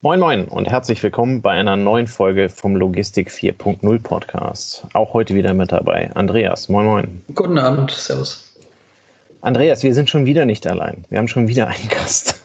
[0.00, 4.86] Moin Moin und herzlich willkommen bei einer neuen Folge vom Logistik 4.0 Podcast.
[4.92, 6.68] Auch heute wieder mit dabei Andreas.
[6.68, 7.24] Moin Moin.
[7.34, 8.56] Guten Abend, Servus.
[9.40, 11.04] Andreas, wir sind schon wieder nicht allein.
[11.08, 12.40] Wir haben schon wieder einen Gast.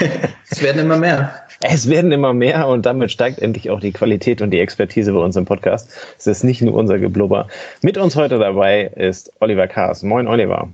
[0.50, 1.32] es werden immer mehr.
[1.60, 5.20] Es werden immer mehr und damit steigt endlich auch die Qualität und die Expertise bei
[5.20, 5.88] uns im Podcast.
[6.18, 7.46] Es ist nicht nur unser Geblubber.
[7.80, 10.02] Mit uns heute dabei ist Oliver Kaas.
[10.02, 10.68] Moin Oliver.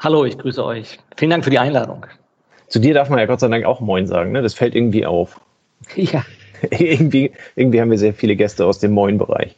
[0.00, 0.98] Hallo, ich grüße euch.
[1.16, 2.06] Vielen Dank für die Einladung.
[2.66, 4.42] Zu dir darf man ja Gott sei Dank auch Moin sagen, ne?
[4.42, 5.40] Das fällt irgendwie auf.
[5.96, 6.24] Ja.
[6.70, 9.54] irgendwie, irgendwie haben wir sehr viele Gäste aus dem Moin-Bereich.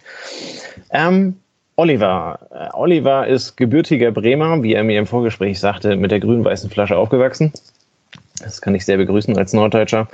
[0.90, 1.36] Ähm,
[1.76, 2.38] Oliver.
[2.50, 6.96] Äh, Oliver ist gebürtiger Bremer, wie er mir im Vorgespräch sagte, mit der grün-weißen Flasche
[6.96, 7.52] aufgewachsen.
[8.42, 10.08] Das kann ich sehr begrüßen als Norddeutscher.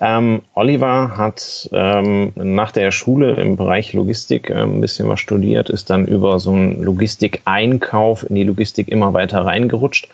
[0.00, 5.68] Ähm, Oliver hat ähm, nach der Schule im Bereich Logistik ähm, ein bisschen was studiert,
[5.68, 10.08] ist dann über so einen Logistikeinkauf in die Logistik immer weiter reingerutscht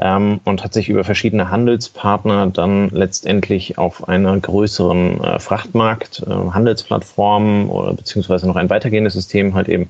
[0.00, 6.30] ähm, und hat sich über verschiedene Handelspartner dann letztendlich auf einer größeren äh, Frachtmarkt, äh,
[6.30, 9.88] Handelsplattform oder beziehungsweise noch ein weitergehendes System halt eben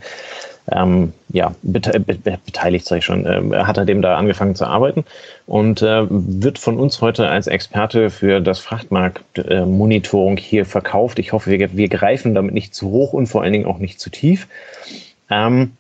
[0.71, 4.67] ähm, ja, bete be beteiligt, sage ich schon, äh, hat er dem da angefangen zu
[4.67, 5.05] arbeiten
[5.47, 11.19] und äh, wird von uns heute als Experte für das Frachtmarktmonitoring äh, hier verkauft.
[11.19, 14.01] Ich hoffe, wir, wir greifen damit nicht zu hoch und vor allen Dingen auch nicht
[14.01, 14.47] zu tief.
[15.31, 15.73] Ähm,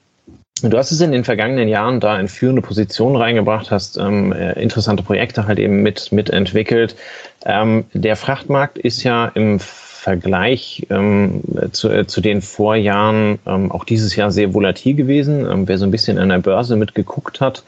[0.63, 4.61] Du hast es in den vergangenen Jahren da in führende Positionen reingebracht, hast ähm, äh,
[4.61, 6.97] interessante Projekte halt eben mit mitentwickelt.
[7.45, 11.43] Ähm, der Frachtmarkt ist ja im Vergleich ähm,
[11.73, 15.47] zu, äh, zu den Vorjahren ähm, auch dieses Jahr sehr volatil gewesen.
[15.51, 17.63] Ähm, wer so ein bisschen an der Börse mitgeguckt hat,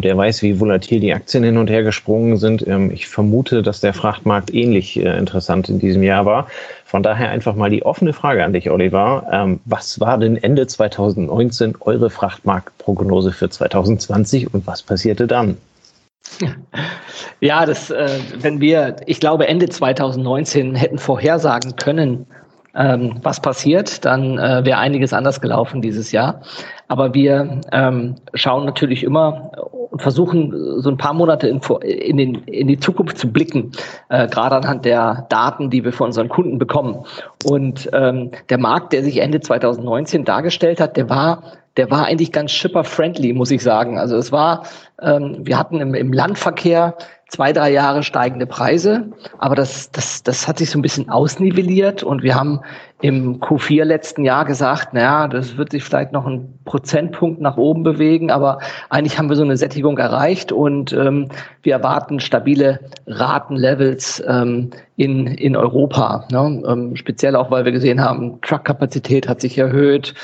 [0.00, 2.66] der weiß, wie volatil die Aktien hin und her gesprungen sind.
[2.66, 6.46] Ähm, ich vermute, dass der Frachtmarkt ähnlich äh, interessant in diesem Jahr war.
[6.84, 9.26] Von daher einfach mal die offene Frage an dich, Oliver.
[9.32, 15.56] Ähm, was war denn Ende 2019 eure Frachtmarktprognose für 2020 und was passierte dann?
[17.40, 22.26] Ja, das, äh, wenn wir, ich glaube, Ende 2019 hätten vorhersagen können,
[22.74, 26.42] ähm, was passiert, dann äh, wäre einiges anders gelaufen dieses Jahr.
[26.88, 29.52] Aber wir ähm, schauen natürlich immer
[29.90, 33.72] und versuchen so ein paar Monate in, in, den, in die Zukunft zu blicken,
[34.08, 37.04] äh, gerade anhand der Daten, die wir von unseren Kunden bekommen.
[37.44, 41.42] Und ähm, der Markt, der sich Ende 2019 dargestellt hat, der war
[41.76, 43.98] der war eigentlich ganz shipper-friendly, muss ich sagen.
[43.98, 44.64] Also es war,
[45.00, 46.96] ähm, wir hatten im, im Landverkehr
[47.32, 52.02] zwei, drei Jahre steigende Preise, aber das, das, das hat sich so ein bisschen ausnivelliert
[52.02, 52.60] und wir haben
[53.00, 57.84] im Q4 letzten Jahr gesagt, naja, das wird sich vielleicht noch ein Prozentpunkt nach oben
[57.84, 58.58] bewegen, aber
[58.90, 61.28] eigentlich haben wir so eine Sättigung erreicht und ähm,
[61.62, 66.26] wir erwarten stabile Ratenlevels ähm, in, in Europa.
[66.30, 66.62] Ne?
[66.68, 70.14] Ähm, speziell auch, weil wir gesehen haben, Truckkapazität hat sich erhöht,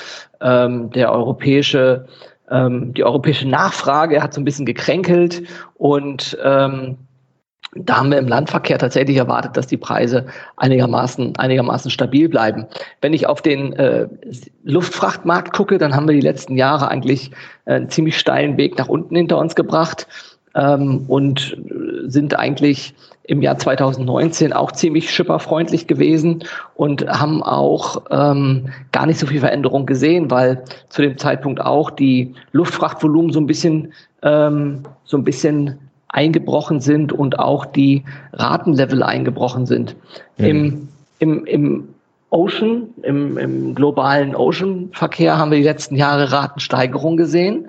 [0.40, 2.06] ähm, der europäische
[2.50, 5.42] ähm, die europäische Nachfrage hat so ein bisschen gekränkelt
[5.74, 6.96] und ähm,
[7.74, 10.26] da haben wir im Landverkehr tatsächlich erwartet, dass die Preise
[10.56, 12.66] einigermaßen, einigermaßen stabil bleiben.
[13.02, 14.08] Wenn ich auf den äh,
[14.64, 17.30] Luftfrachtmarkt gucke, dann haben wir die letzten Jahre eigentlich
[17.66, 20.06] äh, einen ziemlich steilen Weg nach unten hinter uns gebracht
[20.54, 21.58] ähm, und
[22.06, 22.94] sind eigentlich
[23.28, 26.44] im Jahr 2019 auch ziemlich schipperfreundlich gewesen
[26.74, 31.90] und haben auch ähm, gar nicht so viel Veränderung gesehen, weil zu dem Zeitpunkt auch
[31.90, 35.78] die Luftfrachtvolumen so ein bisschen ähm, so ein bisschen
[36.08, 38.02] eingebrochen sind und auch die
[38.32, 39.94] Ratenlevel eingebrochen sind.
[40.38, 40.46] Mhm.
[40.46, 41.88] Im, im, Im
[42.30, 47.68] Ocean, im, im globalen Ocean-Verkehr haben wir die letzten Jahre Ratensteigerung gesehen.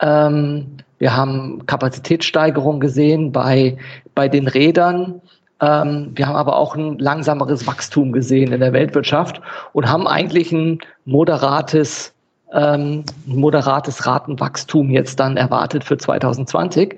[0.00, 0.66] Ähm,
[0.98, 3.76] wir haben Kapazitätssteigerung gesehen bei,
[4.14, 5.20] bei den Rädern.
[5.60, 9.40] Ähm, wir haben aber auch ein langsameres Wachstum gesehen in der Weltwirtschaft
[9.72, 12.12] und haben eigentlich ein moderates,
[12.52, 16.96] ähm, moderates Ratenwachstum jetzt dann erwartet für 2020.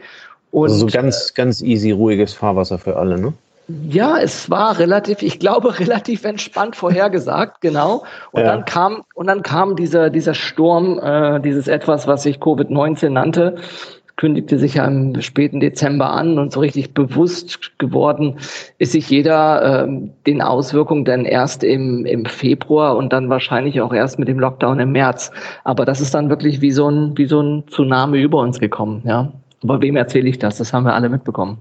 [0.50, 3.32] Und, also so ganz, ganz easy, ruhiges Fahrwasser für alle, ne?
[3.69, 8.04] Ja, es war relativ, ich glaube, relativ entspannt vorhergesagt, genau.
[8.32, 8.47] Und ja.
[8.47, 13.56] dann kam, und dann kam dieser, dieser Sturm, äh, dieses etwas, was sich Covid-19 nannte,
[14.16, 18.38] kündigte sich ja im späten Dezember an und so richtig bewusst geworden
[18.79, 23.93] ist sich jeder ähm, den Auswirkungen dann erst im, im Februar und dann wahrscheinlich auch
[23.93, 25.31] erst mit dem Lockdown im März.
[25.64, 29.02] Aber das ist dann wirklich wie so ein, wie so ein Tsunami über uns gekommen,
[29.05, 29.32] ja.
[29.62, 30.58] Aber wem erzähle ich das?
[30.58, 31.58] Das haben wir alle mitbekommen.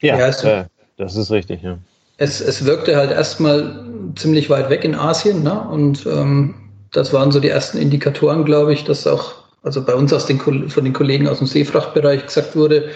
[0.00, 0.64] Ja, ja äh,
[0.98, 1.78] das ist richtig, ja.
[2.18, 3.84] Es, es wirkte halt erstmal
[4.16, 5.60] ziemlich weit weg in Asien, ne?
[5.70, 6.54] Und ähm,
[6.92, 10.40] das waren so die ersten Indikatoren, glaube ich, dass auch, also bei uns aus den,
[10.40, 12.90] von den Kollegen aus dem Seefrachtbereich gesagt wurde,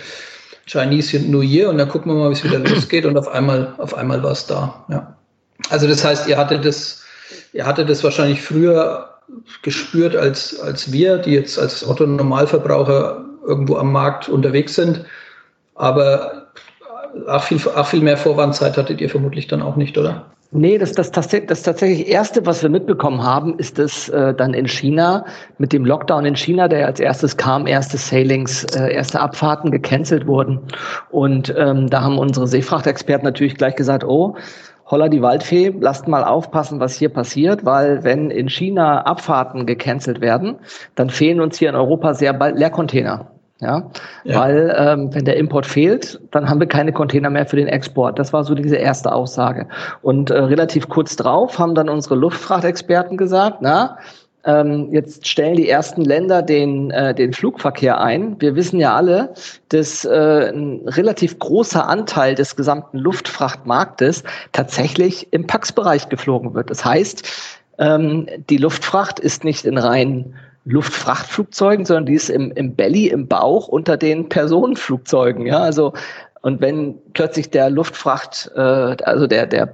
[0.67, 3.75] Chinese New Year und dann gucken wir mal, wie es wieder losgeht und auf einmal,
[3.79, 4.85] auf einmal war es da.
[4.89, 5.17] Ja.
[5.71, 7.03] Also das heißt, ihr hattet das,
[7.53, 9.09] ihr hattet das wahrscheinlich früher
[9.63, 15.05] gespürt als, als wir, die jetzt als Otto Normalverbraucher irgendwo am Markt unterwegs sind.
[15.75, 16.42] Aber
[17.27, 20.27] ach viel, ach viel mehr Vorwarnzeit hattet ihr vermutlich dann auch nicht, oder?
[20.55, 24.53] Nee, das, das, das, das tatsächlich Erste, was wir mitbekommen haben, ist, dass äh, dann
[24.53, 25.25] in China
[25.57, 30.27] mit dem Lockdown in China, der als erstes kam, erste Sailings, äh, erste Abfahrten gecancelt
[30.27, 30.61] wurden.
[31.11, 34.37] Und ähm, da haben unsere Seefrachtexperten natürlich gleich gesagt, oh,
[34.85, 40.21] holla die Waldfee, lasst mal aufpassen, was hier passiert, weil wenn in China Abfahrten gecancelt
[40.21, 40.57] werden,
[40.95, 43.32] dann fehlen uns hier in Europa sehr bald Leercontainer.
[43.63, 43.91] Ja,
[44.25, 44.41] ja.
[44.41, 48.19] weil ähm, wenn der Import fehlt, dann haben wir keine Container mehr für den Export.
[48.19, 49.69] Das war so diese erste Aussage.
[50.03, 53.99] Und äh, relativ kurz drauf haben dann unsere Luftfrachtexperten gesagt, na,
[54.45, 58.35] ähm, jetzt stellen die ersten Länder den, äh, den Flugverkehr ein.
[58.41, 59.33] Wir wissen ja alle,
[59.69, 66.71] dass äh, ein relativ großer Anteil des gesamten Luftfrachtmarktes tatsächlich im Pax-Bereich geflogen wird.
[66.71, 67.31] Das heißt,
[67.79, 73.27] ähm, die Luftfracht ist nicht in rein Luftfrachtflugzeugen, sondern die ist im, im Belly, im
[73.27, 75.47] Bauch unter den Personenflugzeugen.
[75.47, 75.93] Ja, also
[76.43, 79.71] und wenn plötzlich der Luftfracht, äh, also der, der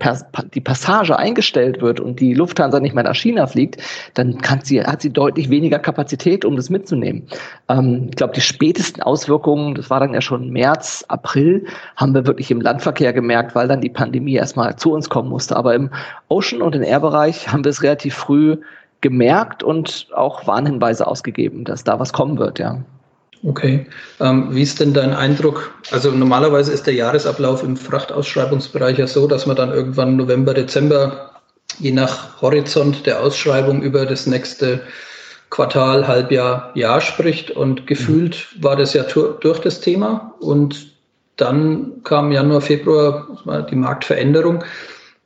[0.52, 3.80] die Passage eingestellt wird und die Lufthansa nicht mehr nach China fliegt,
[4.12, 7.26] dann kann sie, hat sie deutlich weniger Kapazität, um das mitzunehmen.
[7.70, 11.64] Ähm, ich glaube, die spätesten Auswirkungen, das war dann ja schon März, April,
[11.96, 15.56] haben wir wirklich im Landverkehr gemerkt, weil dann die Pandemie erstmal zu uns kommen musste.
[15.56, 15.88] Aber im
[16.28, 18.58] Ocean- und im Air-Bereich haben wir es relativ früh
[19.00, 22.82] gemerkt und auch Warnhinweise ausgegeben, dass da was kommen wird, ja.
[23.44, 23.86] Okay.
[24.20, 25.72] Ähm, wie ist denn dein Eindruck?
[25.92, 31.30] Also normalerweise ist der Jahresablauf im Frachtausschreibungsbereich ja so, dass man dann irgendwann November, Dezember,
[31.78, 34.80] je nach Horizont der Ausschreibung über das nächste
[35.50, 37.52] Quartal, Halbjahr, Jahr spricht.
[37.52, 40.34] Und gefühlt war das ja durch das Thema.
[40.40, 40.88] Und
[41.36, 43.28] dann kam Januar, Februar
[43.70, 44.64] die Marktveränderung.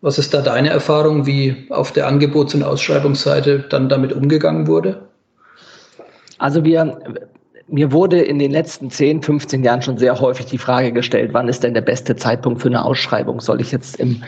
[0.02, 5.08] Was ist da deine Erfahrung, wie auf der Angebots- und Ausschreibungsseite dann damit umgegangen wurde?
[6.38, 6.98] Also wir,
[7.68, 11.48] mir wurde in den letzten 10, 15 Jahren schon sehr häufig die Frage gestellt, wann
[11.48, 13.40] ist denn der beste Zeitpunkt für eine Ausschreibung?
[13.40, 14.24] Soll ich jetzt im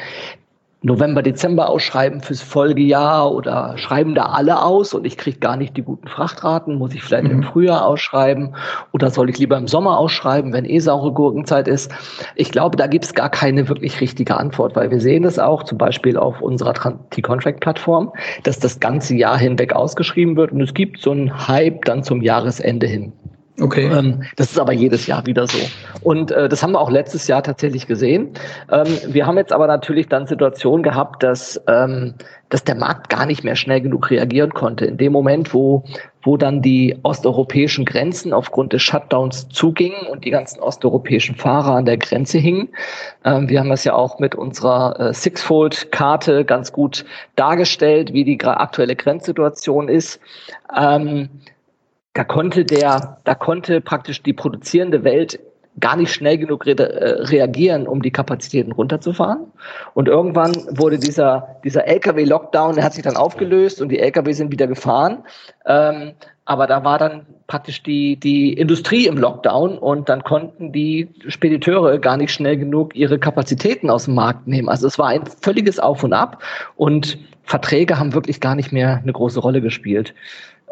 [0.84, 5.78] November, Dezember ausschreiben fürs Folgejahr oder schreiben da alle aus und ich kriege gar nicht
[5.78, 6.74] die guten Frachtraten?
[6.76, 7.30] Muss ich vielleicht mhm.
[7.30, 8.54] im Frühjahr ausschreiben
[8.92, 11.90] oder soll ich lieber im Sommer ausschreiben, wenn eh saure Gurkenzeit ist?
[12.36, 15.62] Ich glaube, da gibt es gar keine wirklich richtige Antwort, weil wir sehen es auch
[15.62, 16.74] zum Beispiel auf unserer
[17.08, 22.02] T-Contract-Plattform, dass das ganze Jahr hinweg ausgeschrieben wird und es gibt so einen Hype dann
[22.02, 23.14] zum Jahresende hin.
[23.60, 23.86] Okay.
[23.86, 25.58] Ähm, das ist aber jedes Jahr wieder so.
[26.02, 28.30] Und äh, das haben wir auch letztes Jahr tatsächlich gesehen.
[28.70, 32.14] Ähm, wir haben jetzt aber natürlich dann Situationen gehabt, dass, ähm,
[32.48, 34.86] dass der Markt gar nicht mehr schnell genug reagieren konnte.
[34.86, 35.84] In dem Moment, wo,
[36.24, 41.84] wo dann die osteuropäischen Grenzen aufgrund des Shutdowns zugingen und die ganzen osteuropäischen Fahrer an
[41.84, 42.70] der Grenze hingen.
[43.24, 47.04] Ähm, wir haben das ja auch mit unserer äh, Sixfold-Karte ganz gut
[47.36, 50.18] dargestellt, wie die aktuelle Grenzsituation ist.
[50.76, 51.28] Ähm,
[52.14, 55.38] da konnte der, da konnte praktisch die produzierende Welt
[55.80, 59.52] gar nicht schnell genug re äh, reagieren, um die Kapazitäten runterzufahren.
[59.94, 64.52] Und irgendwann wurde dieser, dieser LKW-Lockdown, der hat sich dann aufgelöst und die LKW sind
[64.52, 65.24] wieder gefahren.
[65.66, 66.12] Ähm,
[66.44, 71.98] aber da war dann praktisch die, die Industrie im Lockdown und dann konnten die Spediteure
[71.98, 74.68] gar nicht schnell genug ihre Kapazitäten aus dem Markt nehmen.
[74.68, 76.42] Also es war ein völliges Auf und Ab
[76.76, 80.14] und Verträge haben wirklich gar nicht mehr eine große Rolle gespielt.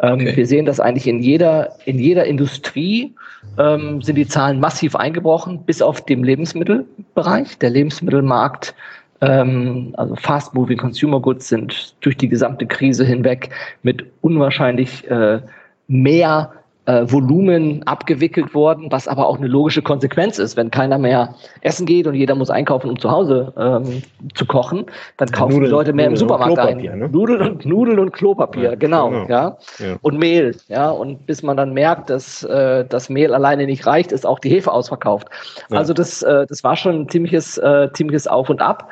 [0.02, 0.36] Ähm, okay.
[0.36, 3.14] Wir sehen das eigentlich in jeder, in jeder Industrie
[3.58, 7.58] ähm, sind die Zahlen massiv eingebrochen, bis auf dem Lebensmittelbereich.
[7.58, 8.74] Der Lebensmittelmarkt,
[9.20, 13.50] ähm, also Fast Moving Consumer Goods sind durch die gesamte Krise hinweg
[13.82, 15.40] mit unwahrscheinlich äh,
[15.86, 16.52] mehr
[16.86, 20.56] äh, Volumen abgewickelt worden, was aber auch eine logische Konsequenz ist.
[20.56, 24.02] Wenn keiner mehr essen geht und jeder muss einkaufen, um zu Hause ähm,
[24.34, 24.86] zu kochen,
[25.16, 26.78] dann kaufen Nudeln, die Leute mehr Nudeln im Supermarkt ein.
[26.78, 27.08] Ne?
[27.08, 29.10] Nudeln, und, Nudeln und Klopapier, ja, genau.
[29.10, 29.28] genau.
[29.28, 29.58] Ja?
[29.78, 29.96] ja?
[30.02, 30.56] Und Mehl.
[30.68, 30.90] Ja?
[30.90, 34.50] Und bis man dann merkt, dass äh, das Mehl alleine nicht reicht, ist auch die
[34.50, 35.28] Hefe ausverkauft.
[35.70, 35.78] Ja.
[35.78, 38.88] Also das, äh, das war schon ein ziemliches, äh, ziemliches Auf und Ab.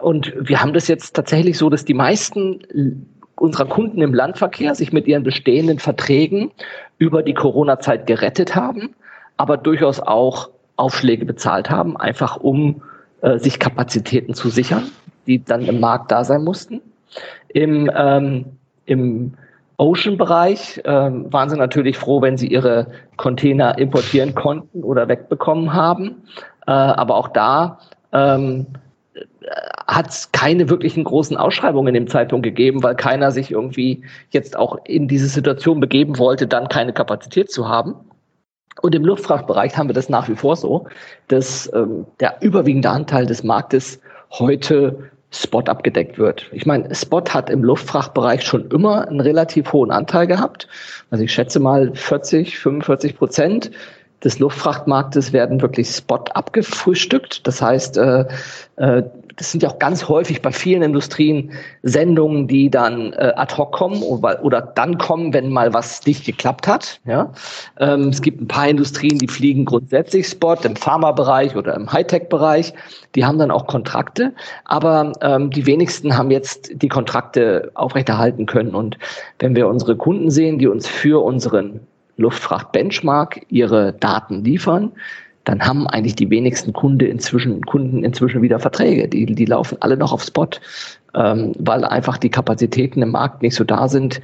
[0.00, 3.06] Und wir haben das jetzt tatsächlich so, dass die meisten
[3.42, 6.52] unserer Kunden im Landverkehr sich mit ihren bestehenden Verträgen
[6.98, 8.94] über die Corona-Zeit gerettet haben,
[9.36, 12.82] aber durchaus auch Aufschläge bezahlt haben, einfach um
[13.20, 14.84] äh, sich Kapazitäten zu sichern,
[15.26, 16.80] die dann im Markt da sein mussten.
[17.48, 18.44] Im, ähm,
[18.86, 19.34] im
[19.76, 26.22] Ocean-Bereich ähm, waren sie natürlich froh, wenn sie ihre Container importieren konnten oder wegbekommen haben.
[26.68, 27.80] Äh, aber auch da
[28.12, 28.66] ähm,
[29.86, 34.56] hat es keine wirklichen großen Ausschreibungen in dem Zeitpunkt gegeben, weil keiner sich irgendwie jetzt
[34.56, 37.94] auch in diese Situation begeben wollte, dann keine Kapazität zu haben.
[38.80, 40.86] Und im Luftfrachtbereich haben wir das nach wie vor so,
[41.28, 44.00] dass ähm, der überwiegende Anteil des Marktes
[44.30, 46.48] heute Spot abgedeckt wird.
[46.52, 50.68] Ich meine, Spot hat im Luftfrachtbereich schon immer einen relativ hohen Anteil gehabt.
[51.10, 53.70] Also ich schätze mal 40, 45 Prozent
[54.24, 57.46] des Luftfrachtmarktes werden wirklich Spot abgefrühstückt.
[57.46, 58.24] Das heißt, äh,
[58.76, 59.02] äh,
[59.36, 61.52] das sind ja auch ganz häufig bei vielen Industrien
[61.82, 66.24] Sendungen, die dann äh, ad hoc kommen oder, oder dann kommen, wenn mal was nicht
[66.24, 67.00] geklappt hat.
[67.04, 67.32] Ja?
[67.78, 72.74] Ähm, es gibt ein paar Industrien, die fliegen grundsätzlich Spot im Pharmabereich oder im Hightech-Bereich.
[73.14, 74.32] Die haben dann auch Kontrakte,
[74.64, 78.74] aber ähm, die wenigsten haben jetzt die Kontrakte aufrechterhalten können.
[78.74, 78.98] Und
[79.38, 81.80] wenn wir unsere Kunden sehen, die uns für unseren
[82.22, 84.92] Luftfracht-Benchmark ihre Daten liefern,
[85.44, 89.08] dann haben eigentlich die wenigsten Kunde inzwischen, Kunden inzwischen wieder Verträge.
[89.08, 90.48] Die, die laufen alle noch auf Spot,
[91.14, 94.20] ähm, weil einfach die Kapazitäten im Markt nicht so da sind.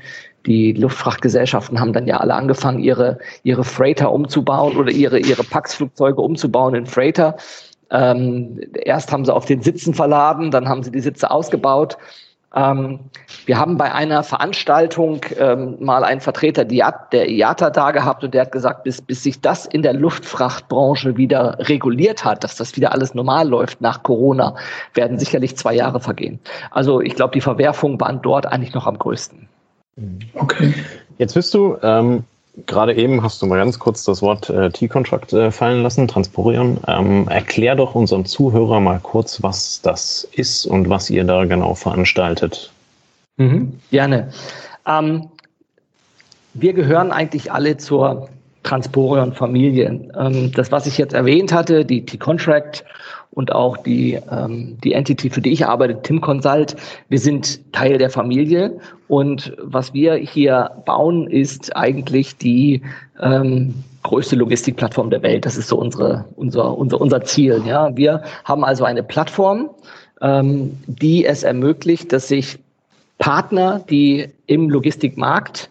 [0.47, 6.21] Die Luftfrachtgesellschaften haben dann ja alle angefangen, ihre, ihre Freighter umzubauen oder ihre, ihre Pax-Flugzeuge
[6.21, 7.37] umzubauen in Freighter.
[7.91, 11.99] Ähm, erst haben sie auf den Sitzen verladen, dann haben sie die Sitze ausgebaut
[12.55, 13.01] ähm,
[13.45, 18.43] wir haben bei einer Veranstaltung ähm, mal einen Vertreter der IATA da gehabt und der
[18.43, 22.93] hat gesagt, bis, bis sich das in der Luftfrachtbranche wieder reguliert hat, dass das wieder
[22.93, 24.55] alles normal läuft nach Corona,
[24.95, 26.41] werden sicherlich zwei Jahre vergehen.
[26.71, 29.49] Also ich glaube, die Verwerfungen waren dort eigentlich noch am größten.
[30.35, 30.75] Okay.
[31.19, 32.25] Jetzt bist du ähm,
[32.67, 36.79] gerade eben hast du mal ganz kurz das Wort äh, T-Contract äh, fallen lassen, Transporion.
[36.87, 41.75] Ähm, erklär doch unserem Zuhörer mal kurz, was das ist und was ihr da genau
[41.75, 42.73] veranstaltet.
[43.37, 44.31] Mhm, gerne.
[44.87, 45.29] Ähm,
[46.55, 48.29] wir gehören eigentlich alle zur
[48.69, 50.11] Transporion-Familie.
[50.19, 52.85] Ähm, das, was ich jetzt erwähnt hatte, die T-Contract
[53.31, 56.77] und auch die, ähm, die Entity, für die ich arbeite, Tim Consult.
[57.09, 62.83] Wir sind Teil der Familie und was wir hier bauen, ist eigentlich die
[63.21, 65.47] ähm, größte Logistikplattform der Welt.
[65.47, 67.63] Das ist so unsere, unser, unser, unser Ziel.
[67.67, 69.71] Ja, wir haben also eine Plattform,
[70.21, 72.59] ähm, die es ermöglicht, dass sich
[73.19, 75.71] Partner, die im Logistikmarkt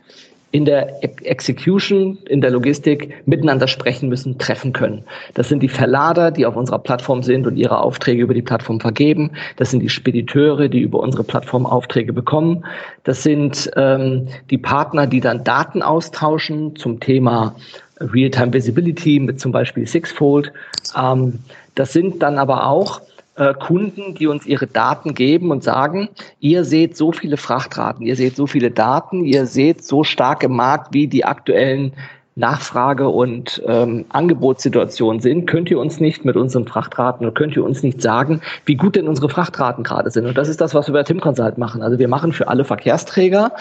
[0.52, 5.04] in der Execution, in der Logistik miteinander sprechen müssen, treffen können.
[5.34, 8.80] Das sind die Verlader, die auf unserer Plattform sind und ihre Aufträge über die Plattform
[8.80, 9.32] vergeben.
[9.58, 12.66] Das sind die Spediteure, die über unsere Plattform Aufträge bekommen.
[13.04, 17.54] Das sind ähm, die Partner, die dann Daten austauschen zum Thema
[18.00, 20.54] Real-Time Visibility mit zum Beispiel Sixfold.
[20.98, 21.40] Ähm,
[21.76, 23.02] das sind dann aber auch
[23.38, 28.16] äh, Kunden, die uns ihre Daten geben und sagen, ihr seht so viele Frachtraten, ihr
[28.16, 31.94] seht so viele Daten, ihr seht so stark im Markt, wie die aktuellen
[32.36, 37.64] Nachfrage- und ähm, Angebotssituationen sind, könnt ihr uns nicht mit unseren Frachtraten oder könnt ihr
[37.64, 40.28] uns nicht sagen, wie gut denn unsere Frachtraten gerade sind.
[40.28, 41.82] Und das ist das, was wir bei Tim Consult machen.
[41.82, 43.54] Also wir machen für alle Verkehrsträger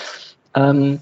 [0.55, 0.99] ähm,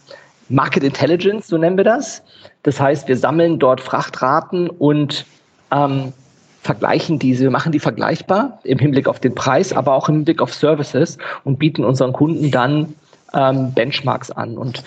[0.48, 2.22] Market Intelligence, so nennen wir das.
[2.62, 5.26] Das heißt, wir sammeln dort Frachtraten und
[5.72, 6.12] ähm,
[6.64, 10.52] vergleichen diese, machen die vergleichbar im Hinblick auf den Preis, aber auch im Hinblick auf
[10.52, 12.94] Services und bieten unseren Kunden dann
[13.34, 14.56] ähm, Benchmarks an.
[14.56, 14.82] Und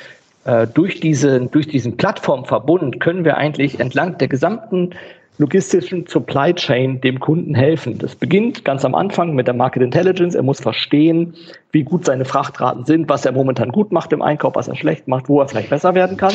[0.46, 4.90] äh, durch, diese, durch diesen Plattformverbund können wir eigentlich entlang der gesamten
[5.38, 8.00] logistischen Supply Chain dem Kunden helfen.
[8.00, 10.34] Das beginnt ganz am Anfang mit der Market Intelligence.
[10.34, 11.36] Er muss verstehen,
[11.72, 15.08] wie gut seine Frachtraten sind, was er momentan gut macht im Einkauf, was er schlecht
[15.08, 16.34] macht, wo er vielleicht besser werden kann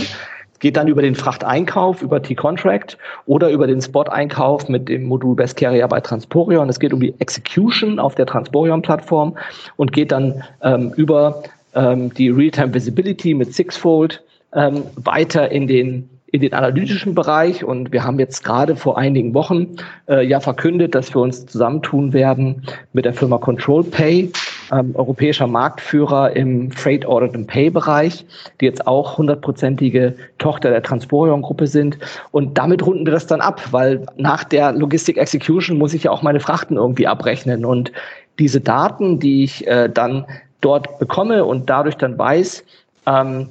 [0.62, 5.56] geht dann über den Frachteinkauf, über T-Contract oder über den Spot-Einkauf mit dem Modul Best
[5.56, 6.68] Carrier bei Transporion.
[6.68, 9.36] Es geht um die Execution auf der Transporion-Plattform
[9.76, 11.42] und geht dann ähm, über
[11.74, 14.22] ähm, die Real-Time Visibility mit Sixfold
[14.54, 17.62] ähm, weiter in den in den analytischen Bereich.
[17.62, 19.76] Und wir haben jetzt gerade vor einigen Wochen
[20.08, 22.62] äh, ja verkündet, dass wir uns zusammentun werden
[22.94, 24.32] mit der Firma Control Pay,
[24.72, 28.24] ähm, europäischer Marktführer im Freight Audit and Pay Bereich,
[28.60, 31.98] die jetzt auch hundertprozentige Tochter der Transporion Gruppe sind.
[32.30, 36.10] Und damit runden wir das dann ab, weil nach der Logistic Execution muss ich ja
[36.10, 37.66] auch meine Frachten irgendwie abrechnen.
[37.66, 37.92] Und
[38.38, 40.24] diese Daten, die ich äh, dann
[40.62, 42.64] dort bekomme und dadurch dann weiß,
[43.06, 43.48] ähm,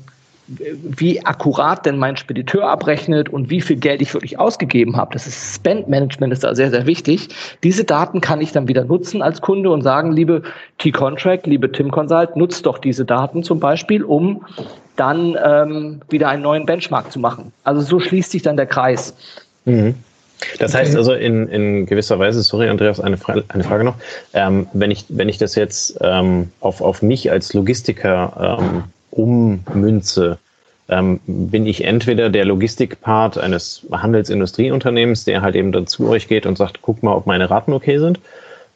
[0.58, 5.13] wie akkurat denn mein Spediteur abrechnet und wie viel Geld ich wirklich ausgegeben habe.
[5.13, 7.29] Das ist Spend Management ist da sehr, sehr wichtig.
[7.63, 10.43] Diese Daten kann ich dann wieder nutzen als Kunde und sagen, liebe
[10.79, 14.46] T-Contract, liebe Tim Consult, nutzt doch diese Daten zum Beispiel, um
[14.96, 17.53] dann ähm, wieder einen neuen Benchmark zu machen.
[17.63, 19.15] Also so schließt sich dann der Kreis.
[19.65, 19.96] Mhm.
[20.60, 23.96] Das heißt also in, in gewisser Weise, sorry Andreas, eine, Fra eine Frage noch,
[24.34, 30.39] ähm, wenn, ich, wenn ich das jetzt ähm, auf, auf mich als Logistiker ähm, ummünze,
[30.89, 36.46] ähm, bin ich entweder der Logistikpart eines Handelsindustrieunternehmens, der halt eben dann zu euch geht
[36.46, 38.20] und sagt, guck mal, ob meine Raten okay sind.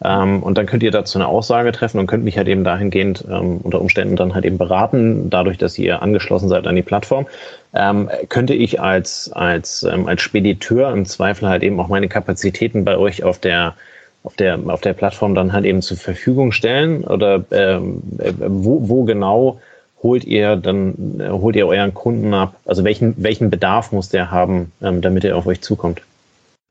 [0.03, 3.23] Ähm, und dann könnt ihr dazu eine Aussage treffen und könnt mich halt eben dahingehend
[3.29, 7.27] ähm, unter Umständen dann halt eben beraten, dadurch, dass ihr angeschlossen seid an die Plattform.
[7.73, 12.85] Ähm, könnte ich als, als, ähm, als Spediteur im Zweifel halt eben auch meine Kapazitäten
[12.85, 13.75] bei euch auf der
[14.23, 17.03] auf der, auf der Plattform dann halt eben zur Verfügung stellen?
[17.03, 19.59] Oder ähm, äh, wo, wo genau
[20.01, 22.55] holt ihr dann, äh, holt ihr euren Kunden ab?
[22.65, 26.01] Also welchen, welchen Bedarf muss der haben, ähm, damit er auf euch zukommt?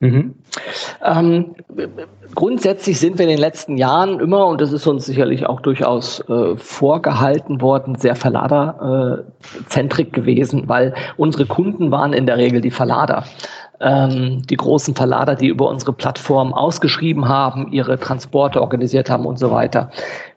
[0.00, 0.35] Mhm.
[1.04, 1.54] Ähm,
[2.35, 6.21] grundsätzlich sind wir in den letzten Jahren immer, und das ist uns sicherlich auch durchaus
[6.28, 12.71] äh, vorgehalten worden, sehr Verladerzentrik äh, gewesen, weil unsere Kunden waren in der Regel die
[12.71, 13.25] Verlader
[13.84, 19.38] ähm, die großen Verlader, die über unsere Plattform ausgeschrieben haben, ihre Transporte organisiert haben und
[19.38, 19.90] so weiter.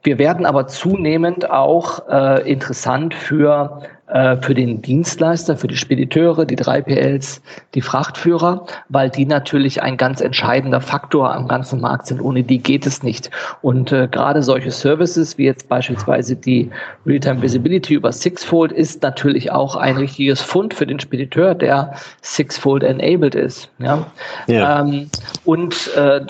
[0.04, 6.46] Wir werden aber zunehmend auch äh, interessant für äh, für den Dienstleister, für die Spediteure,
[6.46, 7.42] die 3PLs,
[7.74, 12.22] die Frachtführer, weil die natürlich ein ganz entscheidender Faktor am ganzen Markt sind.
[12.22, 13.30] Ohne die geht es nicht.
[13.62, 16.70] Und äh, gerade solche Services wie jetzt beispielsweise die
[17.06, 22.84] Realtime Visibility über Sixfold ist natürlich auch ein richtiges Fund für den Spediteur, der Sixfold
[22.84, 23.70] enabled ist.
[23.80, 24.08] Ja.
[24.48, 24.82] ja.
[24.82, 25.10] Ähm,
[25.44, 26.22] und äh,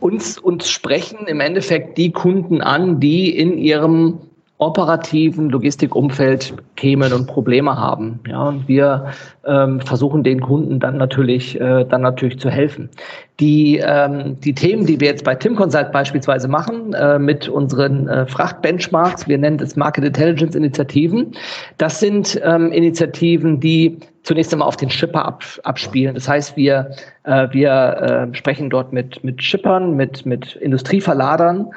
[0.00, 4.18] uns, uns sprechen im Endeffekt die Kunden an, die in ihrem
[4.58, 8.18] operativen Logistikumfeld Themen und Probleme haben.
[8.26, 9.12] Ja, und wir
[9.46, 12.90] ähm, versuchen den Kunden dann natürlich, äh, dann natürlich zu helfen.
[13.38, 18.08] Die, ähm, die Themen, die wir jetzt bei Tim Consult beispielsweise machen, äh, mit unseren
[18.08, 21.36] äh, Frachtbenchmarks, wir nennen das Market Intelligence Initiativen,
[21.78, 26.14] das sind ähm, Initiativen, die zunächst einmal auf den Shipper ab, abspielen.
[26.14, 26.92] Das heißt, wir,
[27.24, 31.70] äh, wir äh, sprechen dort mit, mit Shippern, mit, mit Industrieverladern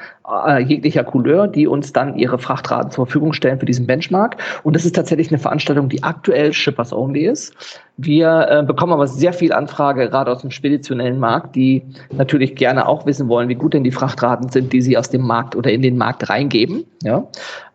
[0.46, 4.36] äh, jeglicher Couleur, die uns dann ihre Frachtraten zur Verfügung stellen für diesen Benchmark.
[4.62, 7.54] Und das ist tatsächlich eine Veranstaltung, die aktuell Shippers Only ist.
[7.96, 12.88] Wir äh, bekommen aber sehr viel Anfrage, gerade aus dem speditionellen Markt, die natürlich gerne
[12.88, 15.70] auch wissen wollen, wie gut denn die Frachtraten sind, die sie aus dem Markt oder
[15.70, 16.84] in den Markt reingeben.
[17.02, 17.26] Ja?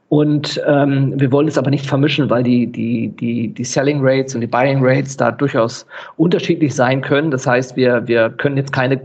[0.09, 4.35] Und ähm, wir wollen es aber nicht vermischen, weil die, die, die, die Selling Rates
[4.35, 5.85] und die Buying Rates da durchaus
[6.17, 7.31] unterschiedlich sein können.
[7.31, 8.99] Das heißt, wir, wir können jetzt keine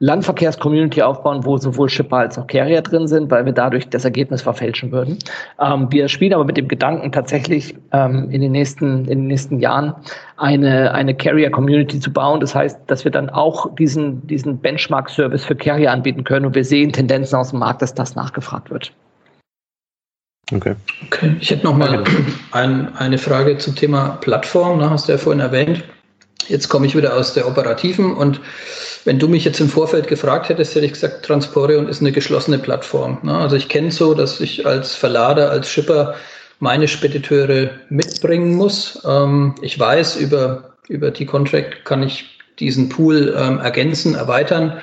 [0.00, 4.42] Landverkehrs-Community aufbauen, wo sowohl Shipper als auch Carrier drin sind, weil wir dadurch das Ergebnis
[4.42, 5.18] verfälschen würden.
[5.60, 9.58] Ähm, wir spielen aber mit dem Gedanken tatsächlich ähm, in den nächsten in den nächsten
[9.58, 9.94] Jahren
[10.36, 12.40] eine eine Carrier-Community zu bauen.
[12.40, 16.64] Das heißt, dass wir dann auch diesen diesen Benchmark-Service für Carrier anbieten können und wir
[16.64, 18.92] sehen Tendenzen aus dem Markt, dass das nachgefragt wird.
[20.52, 20.76] Okay.
[21.06, 21.36] okay.
[21.40, 22.04] Ich hätte noch mal
[22.52, 24.78] ein, eine Frage zum Thema Plattform.
[24.78, 25.84] Ne, hast du ja vorhin erwähnt.
[26.48, 28.40] Jetzt komme ich wieder aus der operativen und
[29.04, 32.58] wenn du mich jetzt im Vorfeld gefragt hättest, hätte ich gesagt, Transporion ist eine geschlossene
[32.58, 33.18] Plattform.
[33.22, 33.36] Ne?
[33.36, 36.14] Also ich kenne so, dass ich als Verlader, als Shipper
[36.60, 39.00] meine Spediteure mitbringen muss.
[39.06, 44.78] Ähm, ich weiß, über, über die Contract kann ich diesen Pool ähm, ergänzen, erweitern.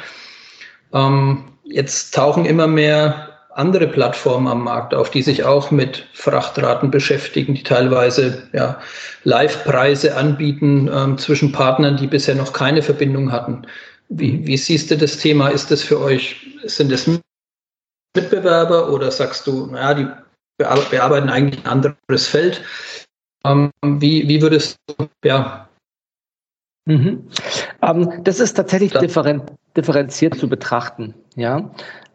[0.93, 6.91] Ähm, jetzt tauchen immer mehr andere Plattformen am Markt auf, die sich auch mit Frachtraten
[6.91, 8.79] beschäftigen, die teilweise ja,
[9.23, 13.65] Live-Preise anbieten ähm, zwischen Partnern, die bisher noch keine Verbindung hatten.
[14.09, 15.49] Wie, wie siehst du das Thema?
[15.49, 17.09] Ist das für euch, sind das
[18.15, 20.07] Mitbewerber oder sagst du, naja, die
[20.57, 22.61] bearbeiten eigentlich ein anderes Feld?
[23.45, 25.69] Ähm, wie, wie würdest du, ja.
[26.85, 27.29] Mhm.
[27.81, 29.43] Ähm, das ist tatsächlich differen
[29.75, 31.13] differenziert zu betrachten.
[31.35, 31.69] Ja,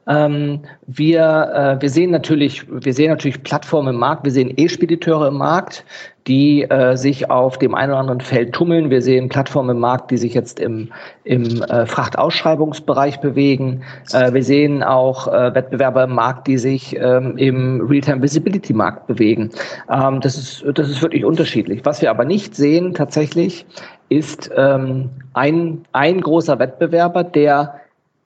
[0.09, 5.29] ähm, wir, äh, wir sehen natürlich, wir sehen natürlich Plattformen im Markt, wir sehen E-Spediteure
[5.29, 5.85] im Markt,
[6.27, 8.91] die äh, sich auf dem einen oder anderen Feld tummeln.
[8.91, 10.89] Wir sehen Plattformen im Markt, die sich jetzt im,
[11.25, 13.83] im äh, Frachtausschreibungsbereich bewegen.
[14.13, 19.07] Äh, wir sehen auch äh, Wettbewerber im Markt, die sich ähm, im Realtime Visibility Markt
[19.07, 19.51] bewegen.
[19.91, 21.81] Ähm, das ist, das ist wirklich unterschiedlich.
[21.85, 23.67] Was wir aber nicht sehen tatsächlich,
[24.09, 27.80] ist ähm, ein, ein großer Wettbewerber, der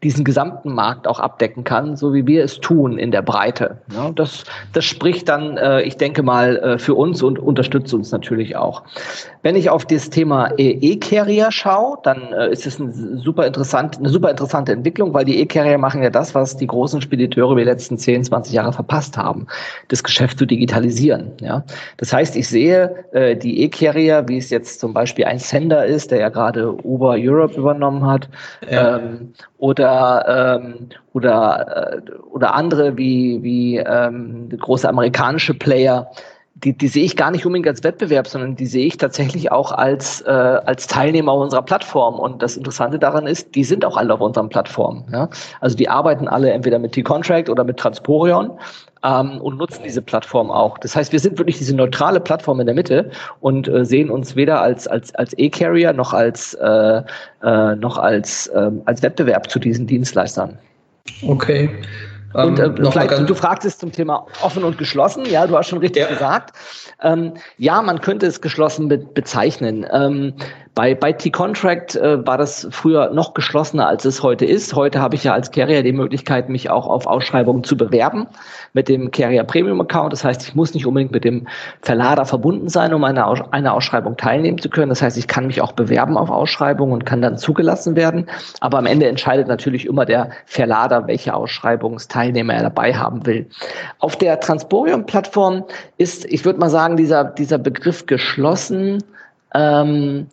[0.05, 3.79] diesen gesamten Markt auch abdecken kann, so wie wir es tun in der Breite.
[3.93, 8.13] Ja, das, das spricht dann, äh, ich denke mal, äh, für uns und unterstützt uns
[8.13, 8.83] natürlich auch.
[9.43, 14.11] Wenn ich auf das Thema E-Carrier schaue, dann äh, ist es ein super interessant, eine
[14.11, 17.67] super interessante Entwicklung, weil die E-Carrier machen ja das, was die großen Spediteure über die
[17.67, 19.47] letzten 10, 20 Jahre verpasst haben,
[19.89, 21.33] das Geschäft zu digitalisieren.
[21.41, 21.65] Ja,
[21.97, 26.11] das heißt, ich sehe äh, die E-Carrier, wie es jetzt zum Beispiel ein Sender ist,
[26.11, 28.29] der ja gerade Uber Europe übernommen hat,
[28.71, 28.99] ja.
[28.99, 29.94] ähm, oder
[30.27, 36.11] ähm, oder äh, oder andere wie wie ähm, große amerikanische Player,
[36.57, 39.73] die, die sehe ich gar nicht unbedingt als Wettbewerb, sondern die sehe ich tatsächlich auch
[39.73, 42.15] als, äh, als Teilnehmer unserer Plattform.
[42.19, 45.05] Und das Interessante daran ist, die sind auch alle auf unseren Plattformen.
[45.13, 45.29] Ja?
[45.61, 48.53] Also die arbeiten alle entweder mit T-Contract oder mit Transporion
[49.03, 50.79] ähm, und nutzen diese Plattform auch.
[50.79, 54.37] Das heißt, wir sind wirklich diese neutrale Plattform in der Mitte und äh, sehen uns
[54.37, 57.03] weder als, als, als E-Carrier noch als, äh,
[57.43, 60.57] äh, noch als, äh, als Wettbewerb zu diesen Dienstleistern.
[61.27, 61.69] Okay.
[62.35, 65.25] Und äh, ähm, vielleicht, du, du fragtest zum Thema offen und geschlossen.
[65.27, 66.09] Ja, du hast schon richtig ja.
[66.09, 66.55] gesagt.
[67.01, 69.87] Ähm, ja, man könnte es geschlossen be bezeichnen.
[69.93, 70.35] Ähm,
[70.75, 74.75] Bei, bei T-Contract äh, war das früher noch geschlossener, als es heute ist.
[74.75, 78.27] Heute habe ich ja als Carrier die Möglichkeit, mich auch auf Ausschreibungen zu bewerben
[78.73, 80.13] mit dem Carrier Premium Account.
[80.13, 81.47] Das heißt, ich muss nicht unbedingt mit dem
[81.81, 84.89] Verlader verbunden sein, um eine, Aus eine Ausschreibung teilnehmen zu können.
[84.89, 88.27] Das heißt, ich kann mich auch bewerben auf Ausschreibungen und kann dann zugelassen werden.
[88.59, 93.47] Aber am Ende entscheidet natürlich immer der Verlader, welche Ausschreibungsteilnehmer er dabei haben will.
[94.01, 95.67] Auf der Transporium-Plattform
[95.99, 99.05] ist, ich würde mal sagen, dieser, dieser Begriff geschlossen
[99.55, 100.27] ähm,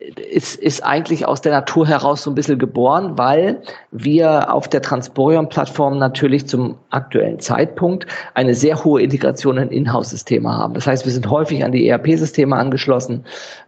[0.00, 4.80] ist, ist eigentlich aus der Natur heraus so ein bisschen geboren, weil wir auf der
[4.80, 10.72] Transporium-Plattform natürlich zum aktuellen Zeitpunkt eine sehr hohe Integration in Inhouse-Systeme haben.
[10.74, 13.24] Das heißt, wir sind häufig an die ERP-Systeme angeschlossen.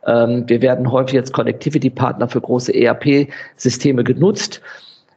[0.07, 4.62] Ähm, wir werden häufig als Connectivity-Partner für große ERP-Systeme genutzt.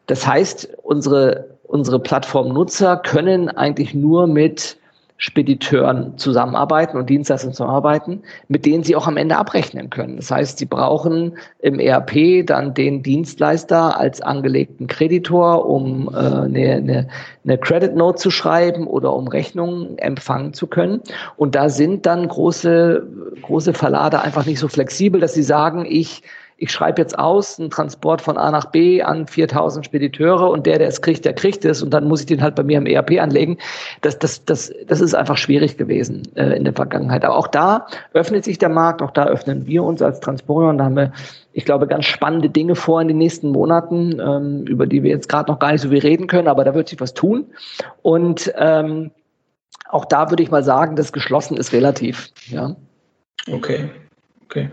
[0.08, 4.78] Das heißt, unsere, unsere Plattform-Nutzer können eigentlich nur mit
[5.18, 10.18] Spediteuren zusammenarbeiten und Dienstleistern zusammenarbeiten, mit denen sie auch am Ende abrechnen können.
[10.18, 16.72] Das heißt, sie brauchen im ERP dann den Dienstleister als angelegten Kreditor, um äh, eine,
[16.74, 17.08] eine,
[17.46, 21.02] eine Credit Note zu schreiben oder um Rechnungen empfangen zu können.
[21.38, 23.08] Und da sind dann große,
[23.42, 26.24] große Verlader einfach nicht so flexibel, dass sie sagen, ich
[26.58, 30.80] ich schreibe jetzt aus, einen Transport von A nach B an 4000 Spediteure und der,
[30.80, 32.86] der es kriegt, der kriegt es und dann muss ich den halt bei mir im
[32.86, 33.58] ERP anlegen.
[34.02, 37.26] Das, das, das, das ist einfach schwierig gewesen äh, in der Vergangenheit.
[37.26, 40.78] Aber auch da öffnet sich der Markt, auch da öffnen wir uns als Transporion.
[40.78, 41.12] Da haben wir,
[41.52, 45.28] ich glaube, ganz spannende Dinge vor in den nächsten Monaten, ähm, über die wir jetzt
[45.28, 47.48] gerade noch gar nicht so viel reden können, aber da wird sich was tun.
[48.02, 49.12] Und ähm,
[49.90, 52.30] auch da würde ich mal sagen, das geschlossen ist relativ.
[52.48, 52.78] Ja.
[53.52, 53.90] Okay,
[54.46, 54.70] okay.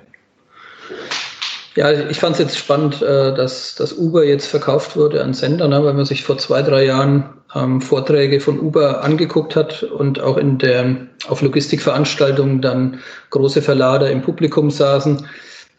[1.75, 5.69] Ja, ich fand es jetzt spannend, äh, dass, dass Uber jetzt verkauft wurde an Sender,
[5.69, 10.21] ne, weil man sich vor zwei, drei Jahren ähm, Vorträge von Uber angeguckt hat und
[10.21, 10.97] auch in der,
[11.29, 15.27] auf Logistikveranstaltungen dann große Verlader im Publikum saßen.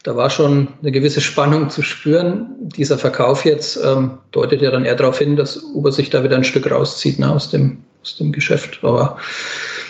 [0.02, 2.50] Da war schon eine gewisse Spannung zu spüren.
[2.60, 6.36] Dieser Verkauf jetzt ähm, deutet ja dann eher darauf hin, dass Uber sich da wieder
[6.36, 8.80] ein Stück rauszieht ne, aus, dem, aus dem Geschäft.
[8.82, 9.16] Aber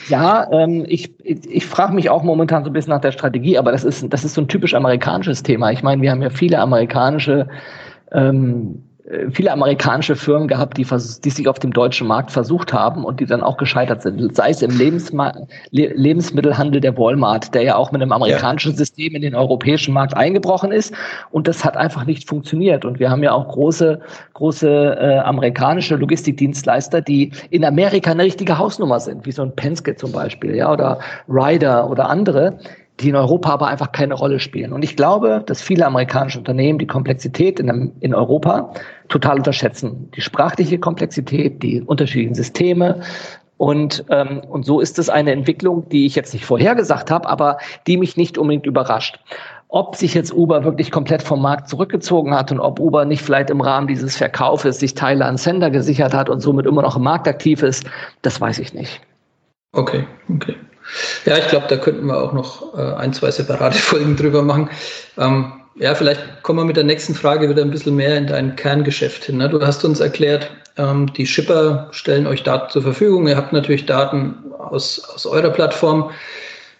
[0.08, 3.72] ja, ähm, ich, ich frage mich auch momentan so ein bisschen nach der Strategie, aber
[3.72, 5.70] das ist, das ist so ein typisch amerikanisches Thema.
[5.72, 7.48] Ich meine, wir haben ja viele amerikanische
[8.12, 8.93] ähm, äh,
[9.32, 10.86] viele amerikanische Firmen gehabt, die,
[11.24, 14.34] die sich auf dem deutschen Markt versucht haben und die dann auch gescheitert sind.
[14.34, 15.34] Sei es im Lebensma
[15.70, 18.78] Le Lebensmittelhandel der Walmart, der ja auch mit einem amerikanischen ja.
[18.78, 20.94] System in den europäischen Markt eingebrochen ist.
[21.30, 22.86] Und das hat einfach nicht funktioniert.
[22.86, 24.00] Und wir haben ja auch große,
[24.32, 29.96] große äh, amerikanische Logistikdienstleister, die in Amerika eine richtige Hausnummer sind, wie so ein Penske
[29.96, 32.58] zum Beispiel, ja, oder Ryder oder andere
[33.00, 34.72] die in Europa aber einfach keine Rolle spielen.
[34.72, 38.72] Und ich glaube, dass viele amerikanische Unternehmen die Komplexität in, in Europa
[39.08, 40.10] total unterschätzen.
[40.14, 43.00] Die sprachliche Komplexität, die unterschiedlichen Systeme.
[43.56, 47.58] Und, ähm, und so ist es eine Entwicklung, die ich jetzt nicht vorhergesagt habe, aber
[47.86, 49.18] die mich nicht unbedingt überrascht.
[49.68, 53.50] Ob sich jetzt Uber wirklich komplett vom Markt zurückgezogen hat und ob Uber nicht vielleicht
[53.50, 57.02] im Rahmen dieses Verkaufes sich Teile an Sender gesichert hat und somit immer noch im
[57.02, 57.84] Markt aktiv ist,
[58.22, 59.00] das weiß ich nicht.
[59.72, 60.54] Okay, okay.
[61.24, 64.70] Ja, ich glaube, da könnten wir auch noch äh, ein, zwei separate Folgen drüber machen.
[65.18, 68.54] Ähm, ja, vielleicht kommen wir mit der nächsten Frage wieder ein bisschen mehr in dein
[68.54, 69.38] Kerngeschäft hin.
[69.38, 69.48] Ne?
[69.48, 73.26] Du hast uns erklärt, ähm, die Shipper stellen euch Daten zur Verfügung.
[73.26, 76.10] Ihr habt natürlich Daten aus, aus eurer Plattform.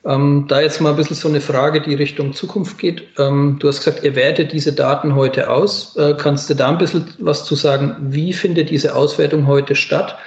[0.06, 3.02] Ähm, da jetzt mal ein bisschen so eine Frage, die Richtung Zukunft geht.
[3.18, 5.96] Ähm, du hast gesagt, ihr wertet diese Daten heute aus.
[5.96, 7.96] Äh, kannst du da ein bisschen was zu sagen?
[8.00, 10.18] Wie findet diese Auswertung heute statt?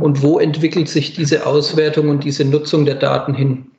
[0.00, 3.71] Und wo entwickelt sich diese Auswertung und diese Nutzung der Daten hin?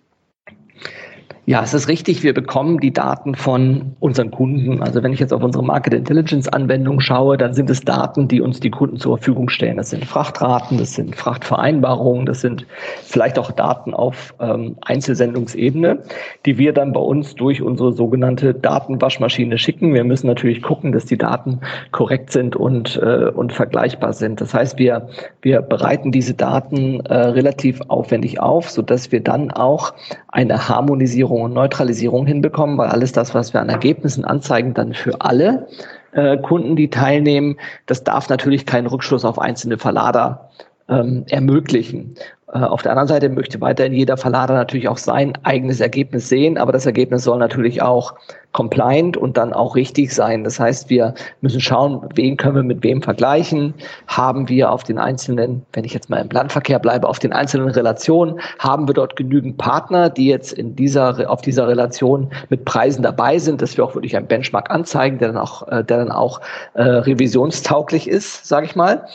[1.46, 2.24] Ja, es ist richtig.
[2.24, 4.82] Wir bekommen die Daten von unseren Kunden.
[4.82, 8.40] Also wenn ich jetzt auf unsere Market Intelligence Anwendung schaue, dann sind es Daten, die
[8.40, 9.76] uns die Kunden zur Verfügung stellen.
[9.76, 12.66] Das sind Frachtraten, das sind Frachtvereinbarungen, das sind
[13.04, 16.04] vielleicht auch Daten auf ähm, Einzelsendungsebene,
[16.46, 19.94] die wir dann bei uns durch unsere sogenannte Datenwaschmaschine schicken.
[19.94, 21.60] Wir müssen natürlich gucken, dass die Daten
[21.92, 24.40] korrekt sind und, äh, und vergleichbar sind.
[24.40, 25.10] Das heißt, wir,
[25.42, 29.94] wir bereiten diese Daten äh, relativ aufwendig auf, sodass wir dann auch
[30.30, 34.94] eine Harmonisierung Optimierung und Neutralisierung hinbekommen, weil alles das, was wir an Ergebnissen anzeigen, dann
[34.94, 35.68] für alle
[36.14, 40.50] äh, Kunden, die teilnehmen, das darf natürlich keinen Rückschluss auf einzelne Verlader
[40.90, 42.16] ähm, ermöglichen.
[42.54, 46.58] Äh, auf der anderen Seite möchte weiterhin jeder Verlader natürlich auch sein eigenes Ergebnis sehen,
[46.58, 48.14] aber das Ergebnis soll natürlich auch
[48.54, 50.44] compliant und dann auch richtig sein.
[50.44, 53.74] Das heißt, wir müssen schauen, wen können wir mit wem vergleichen.
[54.08, 57.70] Haben wir auf den einzelnen, wenn ich jetzt mal im Landverkehr bleibe, auf den einzelnen
[57.70, 63.04] Relationen, haben wir dort genügend Partner, die jetzt in dieser, auf dieser Relation mit Preisen
[63.04, 66.12] dabei sind, dass wir auch wirklich einen Benchmark anzeigen, der dann auch, äh, der dann
[66.12, 66.40] auch
[66.76, 69.06] äh, revisionstauglich ist, sage ich mal.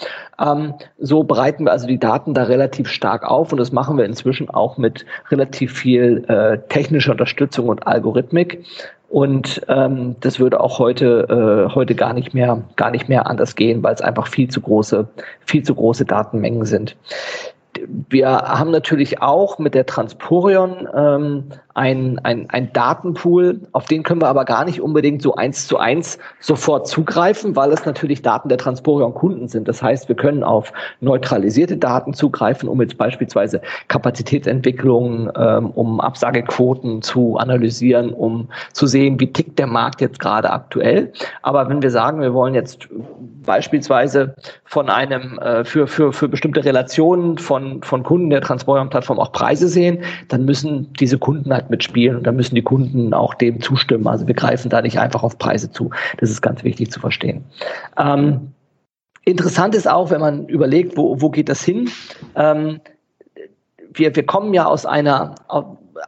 [0.41, 4.05] Ähm, so bereiten wir also die Daten da relativ stark auf und das machen wir
[4.05, 8.65] inzwischen auch mit relativ viel äh, technischer Unterstützung und Algorithmik
[9.09, 13.57] Und ähm, das würde auch heute, äh, heute gar nicht mehr, gar nicht mehr anders
[13.57, 15.09] gehen, weil es einfach viel zu große,
[15.47, 16.95] viel zu große Datenmengen sind.
[18.11, 21.45] Wir haben natürlich auch mit der Transporion ähm,
[21.79, 25.79] ein, ein, ein Datenpool, auf den können wir aber gar nicht unbedingt so eins zu
[25.79, 29.69] eins sofort zugreifen, weil es natürlich Daten der Transporion-Kunden sind.
[29.69, 37.01] Das heißt, wir können auf neutralisierte Daten zugreifen, um jetzt beispielsweise Kapazitätsentwicklung, ähm, um Absagequoten
[37.01, 41.13] zu analysieren, um zu sehen, wie tickt der Markt jetzt gerade aktuell.
[41.43, 42.89] Aber wenn wir sagen, wir wollen jetzt
[43.47, 49.31] beispielsweise von einem äh, für, für, für bestimmte Relationen von, von Kunden der Transporion-Plattform auch
[49.31, 53.61] Preise sehen, dann müssen diese Kunden halt mitspielen und da müssen die Kunden auch dem
[53.61, 54.07] zustimmen.
[54.07, 55.91] Also wir greifen da nicht einfach auf Preise zu.
[56.19, 57.45] Das ist ganz wichtig zu verstehen.
[57.97, 58.53] Ähm,
[59.25, 61.91] interessant ist auch, wenn man überlegt, wo, wo geht das hin?
[62.35, 62.81] Ähm,
[63.93, 65.35] wir, wir kommen ja aus einer,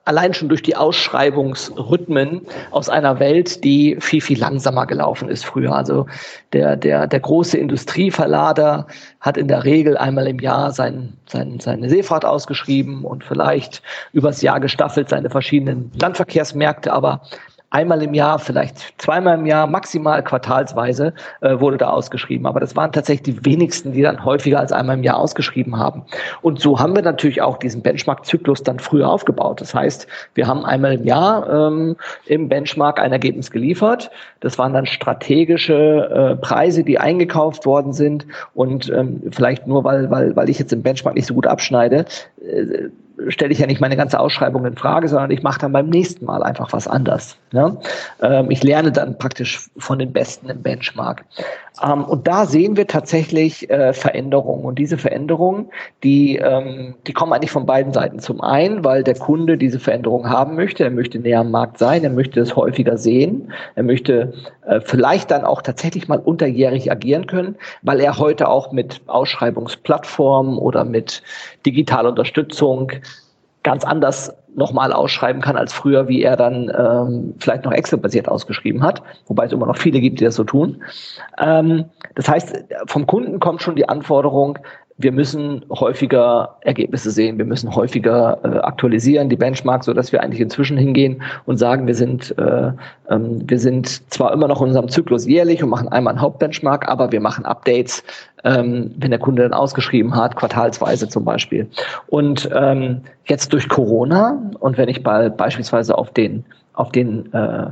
[0.04, 5.74] allein schon durch die Ausschreibungsrhythmen aus einer Welt, die viel, viel langsamer gelaufen ist früher.
[5.74, 6.06] Also
[6.52, 8.86] der, der, der große Industrieverlader
[9.20, 14.42] hat in der Regel einmal im Jahr sein, sein, seine Seefahrt ausgeschrieben und vielleicht übers
[14.42, 17.22] Jahr gestaffelt seine verschiedenen Landverkehrsmärkte, aber
[17.70, 22.46] einmal im Jahr, vielleicht zweimal im Jahr, maximal quartalsweise äh, wurde da ausgeschrieben.
[22.46, 26.02] Aber das waren tatsächlich die wenigsten, die dann häufiger als einmal im Jahr ausgeschrieben haben.
[26.42, 29.60] Und so haben wir natürlich auch diesen Benchmark-Zyklus dann früher aufgebaut.
[29.60, 34.10] Das heißt, wir haben einmal im Jahr ähm, im Benchmark ein Ergebnis geliefert.
[34.40, 38.26] Das waren dann strategische äh, Preise, die eingekauft worden sind.
[38.52, 42.04] Und ähm, vielleicht nur, weil, weil, weil ich jetzt im Benchmark nicht so gut abschneide,
[42.44, 42.88] äh,
[43.28, 46.24] stelle ich ja nicht meine ganze Ausschreibung in Frage, sondern ich mache dann beim nächsten
[46.24, 47.36] Mal einfach was anders.
[47.52, 47.76] Ne?
[48.22, 51.24] Ähm, ich lerne dann praktisch von den Besten im Benchmark.
[51.82, 54.64] Ähm, und da sehen wir tatsächlich äh, Veränderungen.
[54.64, 55.70] Und diese Veränderungen,
[56.02, 58.18] die, ähm, die kommen eigentlich von beiden Seiten.
[58.18, 60.84] Zum einen, weil der Kunde diese Veränderung haben möchte.
[60.84, 62.04] Er möchte näher am Markt sein.
[62.04, 63.52] Er möchte es häufiger sehen.
[63.74, 64.32] Er möchte
[64.66, 70.58] äh, vielleicht dann auch tatsächlich mal unterjährig agieren können, weil er heute auch mit Ausschreibungsplattformen
[70.58, 71.22] oder mit
[71.66, 72.92] digitaler Unterstützung
[73.62, 78.82] ganz anders nochmal ausschreiben kann als früher, wie er dann ähm, vielleicht noch Excel-basiert ausgeschrieben
[78.82, 80.82] hat, wobei es immer noch viele gibt, die das so tun.
[81.38, 84.58] Ähm, das heißt, vom Kunden kommt schon die Anforderung,
[85.02, 90.22] wir müssen häufiger Ergebnisse sehen, wir müssen häufiger äh, aktualisieren, die Benchmark, so dass wir
[90.22, 92.72] eigentlich inzwischen hingehen und sagen, wir sind, äh,
[93.08, 96.88] ähm, wir sind zwar immer noch in unserem Zyklus jährlich und machen einmal einen Hauptbenchmark,
[96.88, 98.04] aber wir machen Updates,
[98.44, 101.68] ähm, wenn der Kunde dann ausgeschrieben hat, quartalsweise zum Beispiel.
[102.08, 107.66] Und ähm, jetzt durch Corona und wenn ich bei, beispielsweise auf den auf den äh,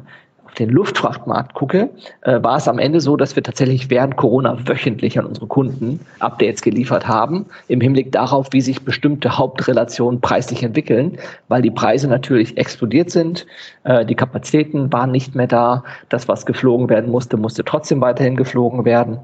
[0.59, 1.91] den Luftfrachtmarkt gucke,
[2.23, 6.01] äh, war es am Ende so, dass wir tatsächlich während Corona wöchentlich an unsere Kunden
[6.21, 12.09] Updates geliefert haben, im Hinblick darauf, wie sich bestimmte Hauptrelationen preislich entwickeln, weil die Preise
[12.09, 13.47] natürlich explodiert sind,
[13.85, 18.37] äh, die Kapazitäten waren nicht mehr da, das, was geflogen werden musste, musste trotzdem weiterhin
[18.37, 19.19] geflogen werden.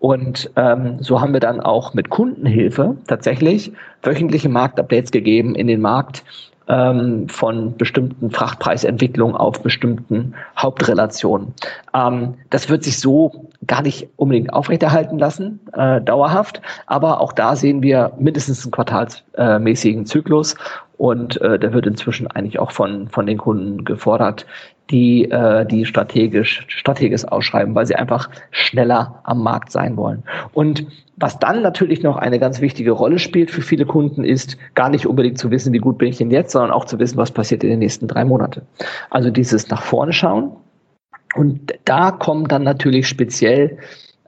[0.00, 5.80] Und ähm, so haben wir dann auch mit Kundenhilfe tatsächlich wöchentliche Marktupdates gegeben in den
[5.80, 6.24] Markt,
[6.68, 11.54] ähm, von bestimmten Frachtpreisentwicklungen auf bestimmten Hauptrelationen.
[11.94, 17.56] Ähm, das wird sich so gar nicht unbedingt aufrechterhalten lassen, äh, dauerhaft, aber auch da
[17.56, 20.54] sehen wir mindestens einen quartalsmäßigen Zyklus
[20.98, 24.46] und äh, der wird inzwischen eigentlich auch von, von den Kunden gefordert,
[24.90, 30.24] die, äh, die strategisch, strategisch ausschreiben, weil sie einfach schneller am Markt sein wollen.
[30.52, 34.88] Und was dann natürlich noch eine ganz wichtige Rolle spielt für viele Kunden ist, gar
[34.88, 37.30] nicht unbedingt zu wissen, wie gut bin ich denn jetzt, sondern auch zu wissen, was
[37.30, 38.62] passiert in den nächsten drei Monaten.
[39.10, 40.52] Also dieses nach vorne schauen.
[41.36, 43.78] Und da kommen dann natürlich speziell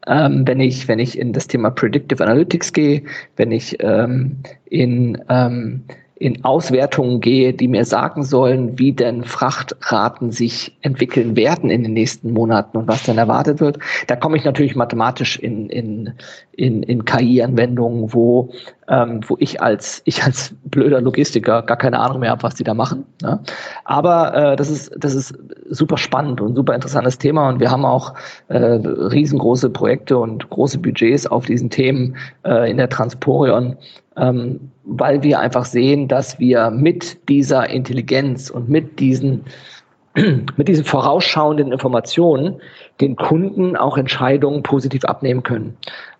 [0.06, 3.02] ähm, wenn ich wenn ich in das Thema Predictive Analytics gehe,
[3.36, 5.84] wenn ich ähm, in ähm,
[6.20, 11.94] in Auswertungen gehe, die mir sagen sollen, wie denn Frachtraten sich entwickeln werden in den
[11.94, 13.78] nächsten Monaten und was dann erwartet wird.
[14.06, 16.12] Da komme ich natürlich mathematisch in, in,
[16.52, 18.52] in, in KI-Anwendungen, wo,
[18.90, 22.64] ähm, wo ich als ich als blöder Logistiker gar keine Ahnung mehr habe, was die
[22.64, 23.06] da machen.
[23.22, 23.40] Ne?
[23.84, 25.32] Aber äh, das ist das ist
[25.70, 28.14] super spannend und super interessantes Thema und wir haben auch
[28.48, 33.76] äh, riesengroße Projekte und große Budgets auf diesen Themen äh, in der Transporion
[34.16, 39.44] ähm, weil wir einfach sehen, dass wir mit dieser Intelligenz und mit diesen,
[40.14, 42.60] mit diesen vorausschauenden Informationen
[43.00, 45.76] den Kunden auch Entscheidungen positiv abnehmen können.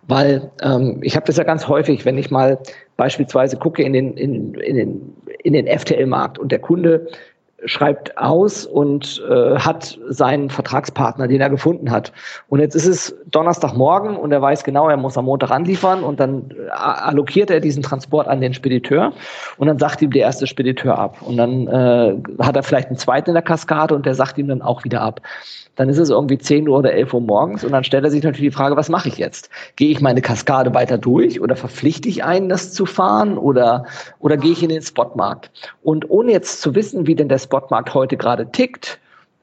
[0.07, 2.59] Weil ähm, ich habe das ja ganz häufig, wenn ich mal
[2.97, 7.07] beispielsweise gucke in den, in, in den, in den FTL-Markt und der Kunde
[7.65, 12.11] schreibt aus und äh, hat seinen Vertragspartner, den er gefunden hat.
[12.49, 16.19] Und jetzt ist es Donnerstagmorgen und er weiß genau, er muss am Montag anliefern und
[16.19, 19.13] dann äh, allokiert er diesen Transport an den Spediteur
[19.57, 21.17] und dann sagt ihm der erste Spediteur ab.
[21.21, 24.47] Und dann äh, hat er vielleicht einen zweiten in der Kaskade und der sagt ihm
[24.47, 25.21] dann auch wieder ab
[25.75, 28.23] dann ist es irgendwie 10 Uhr oder 11 Uhr morgens und dann stellt er sich
[28.23, 29.49] natürlich die Frage, was mache ich jetzt?
[29.77, 33.85] Gehe ich meine Kaskade weiter durch oder verpflichte ich einen, das zu fahren oder,
[34.19, 35.49] oder gehe ich in den Spotmarkt?
[35.81, 39.00] Und ohne jetzt zu wissen, wie denn der Spotmarkt heute gerade tickt,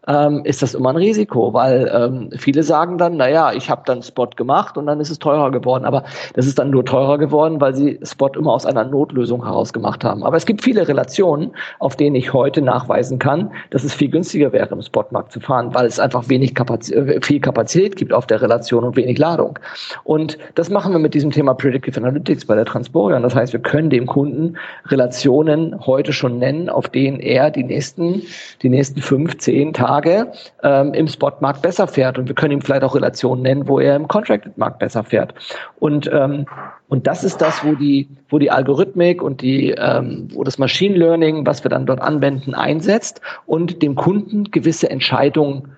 [0.08, 4.02] ähm, ist das immer ein Risiko, weil ähm, viele sagen dann, naja, ich habe dann
[4.02, 5.84] Spot gemacht und dann ist es teurer geworden.
[5.84, 9.72] Aber das ist dann nur teurer geworden, weil sie Spot immer aus einer Notlösung heraus
[9.72, 10.24] gemacht haben.
[10.24, 14.52] Aber es gibt viele Relationen, auf denen ich heute nachweisen kann, dass es viel günstiger
[14.52, 18.26] wäre, im Spotmarkt zu fahren, weil es einfach wenig Kapazität, äh, viel Kapazität gibt auf
[18.26, 19.58] der Relation und wenig Ladung.
[20.04, 23.22] Und das machen wir mit diesem Thema Predictive Analytics bei der Transporion.
[23.22, 28.22] Das heißt, wir können dem Kunden Relationen heute schon nennen, auf denen er die nächsten,
[28.62, 30.32] die nächsten fünf, zehn Tage Tage
[30.62, 32.18] ähm, im Spotmarkt besser fährt.
[32.18, 35.34] Und wir können ihm vielleicht auch Relationen nennen, wo er im Contracted-Markt besser fährt.
[35.78, 36.46] Und, ähm,
[36.88, 40.96] und das ist das, wo die, wo die Algorithmik und die, ähm, wo das Machine
[40.96, 45.76] Learning, was wir dann dort anwenden, einsetzt und dem Kunden gewisse Entscheidungen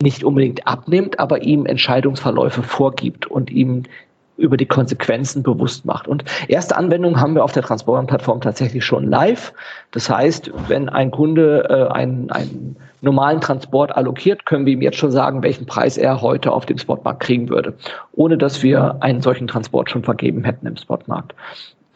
[0.00, 3.82] nicht unbedingt abnimmt, aber ihm Entscheidungsverläufe vorgibt und ihm
[4.36, 6.06] über die Konsequenzen bewusst macht.
[6.06, 9.52] Und erste Anwendungen haben wir auf der Transform-Plattform tatsächlich schon live.
[9.90, 14.98] Das heißt, wenn ein Kunde äh, einen, einen normalen Transport allokiert, können wir ihm jetzt
[14.98, 17.74] schon sagen, welchen Preis er heute auf dem Spotmarkt kriegen würde,
[18.12, 21.34] ohne dass wir einen solchen Transport schon vergeben hätten im Spotmarkt.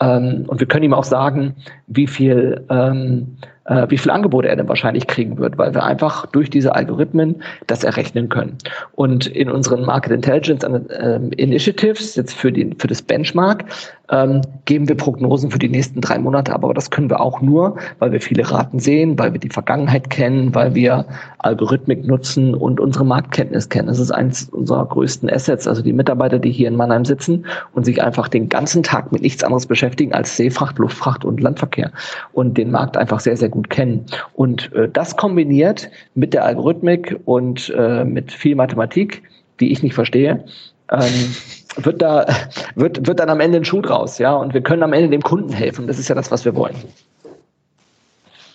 [0.00, 3.36] Ähm, und wir können ihm auch sagen, wie viel ähm,
[3.66, 7.42] äh, wie viel Angebote er denn wahrscheinlich kriegen wird, weil wir einfach durch diese Algorithmen
[7.66, 8.58] das errechnen können.
[8.94, 13.64] Und in unseren Market Intelligence äh, Initiatives, jetzt für, die, für das Benchmark,
[14.10, 16.52] ähm, geben wir Prognosen für die nächsten drei Monate.
[16.52, 20.10] Aber das können wir auch nur, weil wir viele Raten sehen, weil wir die Vergangenheit
[20.10, 21.06] kennen, weil wir
[21.38, 23.88] Algorithmik nutzen und unsere Marktkenntnis kennen.
[23.88, 25.66] Das ist eins unserer größten Assets.
[25.66, 29.22] Also die Mitarbeiter, die hier in Mannheim sitzen und sich einfach den ganzen Tag mit
[29.22, 31.90] nichts anderes beschäftigen als Seefracht, Luftfracht und Landverkehr
[32.32, 34.06] und den Markt einfach sehr, sehr gut kennen.
[34.34, 39.22] Und äh, das kombiniert mit der Algorithmik und äh, mit viel Mathematik,
[39.60, 40.44] die ich nicht verstehe,
[40.90, 41.34] ähm,
[41.76, 42.26] wird da
[42.74, 44.34] wird, wird dann am Ende ein Schuh draus, ja.
[44.34, 45.86] Und wir können am Ende dem Kunden helfen.
[45.86, 46.76] Das ist ja das, was wir wollen.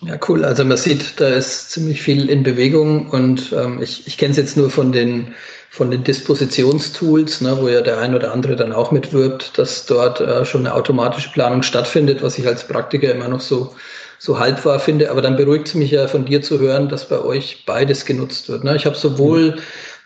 [0.02, 0.46] Ja, cool.
[0.46, 4.38] Also man sieht, da ist ziemlich viel in Bewegung und ähm, ich, ich kenne es
[4.38, 5.34] jetzt nur von den
[5.70, 10.22] von den Dispositionstools, ne, wo ja der ein oder andere dann auch mitwirbt, dass dort
[10.22, 13.76] äh, schon eine automatische Planung stattfindet, was ich als Praktiker immer noch so
[14.20, 15.12] so halb war finde.
[15.12, 18.50] Aber dann beruhigt es mich ja von dir zu hören, dass bei euch beides genutzt
[18.50, 18.64] wird.
[18.64, 18.76] Ne?
[18.76, 19.58] Ich habe sowohl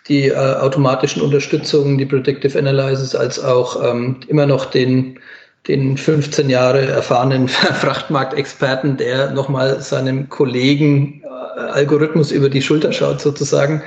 [0.08, 5.20] die äh, automatischen Unterstützungen, die Predictive Analysis, als auch ähm, immer noch den,
[5.68, 13.22] den 15 Jahre erfahrenen Frachtmarktexperten, der nochmal seinem Kollegen äh, Algorithmus über die Schulter schaut
[13.22, 13.84] sozusagen.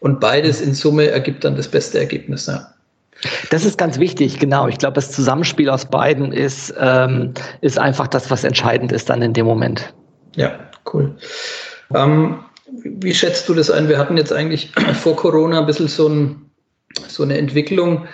[0.00, 2.46] Und beides in Summe ergibt dann das beste Ergebnis.
[2.46, 2.73] Ja.
[3.50, 4.68] Das ist ganz wichtig, genau.
[4.68, 9.22] Ich glaube, das Zusammenspiel aus beiden ist, ähm, ist einfach das, was entscheidend ist dann
[9.22, 9.94] in dem Moment.
[10.36, 10.52] Ja,
[10.92, 11.16] cool.
[11.94, 12.38] Ähm,
[12.82, 13.88] wie schätzt du das ein?
[13.88, 16.50] Wir hatten jetzt eigentlich vor Corona ein bisschen so, ein,
[17.08, 18.06] so eine Entwicklung.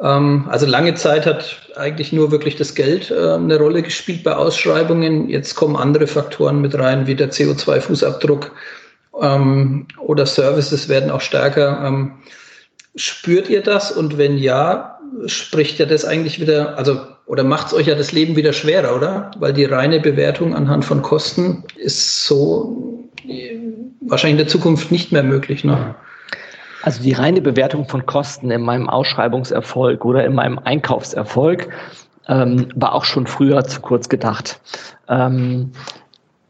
[0.00, 4.34] Ähm, also lange Zeit hat eigentlich nur wirklich das Geld äh, eine Rolle gespielt bei
[4.34, 5.28] Ausschreibungen.
[5.28, 8.50] Jetzt kommen andere Faktoren mit rein, wie der CO2-Fußabdruck
[9.20, 11.80] ähm, oder Services werden auch stärker.
[12.94, 13.92] Spürt ihr das?
[13.92, 18.12] Und wenn ja, spricht ja das eigentlich wieder, also oder macht es euch ja das
[18.12, 19.30] Leben wieder schwerer, oder?
[19.38, 23.08] Weil die reine Bewertung anhand von Kosten ist so
[24.00, 25.62] wahrscheinlich in der Zukunft nicht mehr möglich.
[25.62, 25.94] Ne?
[26.82, 31.68] Also die reine Bewertung von Kosten in meinem Ausschreibungserfolg oder in meinem Einkaufserfolg
[32.26, 34.60] ähm, war auch schon früher zu kurz gedacht.
[35.08, 35.72] Ähm,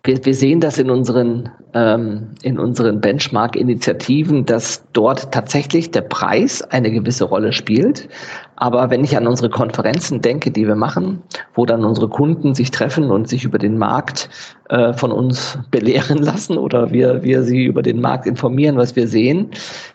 [0.03, 6.63] wir, wir sehen das in unseren, ähm, in unseren Benchmark-Initiativen, dass dort tatsächlich der Preis
[6.63, 8.09] eine gewisse Rolle spielt.
[8.57, 11.23] Aber wenn ich an unsere Konferenzen denke, die wir machen,
[11.55, 14.31] wo dann unsere Kunden sich treffen und sich über den Markt
[14.71, 19.07] äh, von uns belehren lassen oder wir, wir sie über den Markt informieren, was wir
[19.07, 19.51] sehen,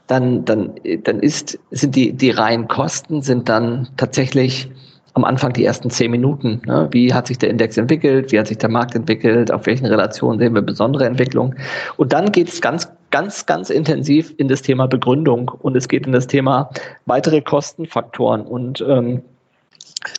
[0.05, 4.69] dann, dann, dann ist, sind die, die reinen Kosten sind dann tatsächlich
[5.15, 6.61] am Anfang die ersten zehn Minuten.
[6.65, 6.87] Ne?
[6.91, 8.31] Wie hat sich der Index entwickelt?
[8.31, 9.51] Wie hat sich der Markt entwickelt?
[9.51, 11.55] Auf welchen Relationen sehen wir besondere Entwicklung?
[11.97, 16.05] Und dann geht es ganz, ganz, ganz intensiv in das Thema Begründung und es geht
[16.05, 16.69] in das Thema
[17.05, 19.21] weitere Kostenfaktoren und ähm,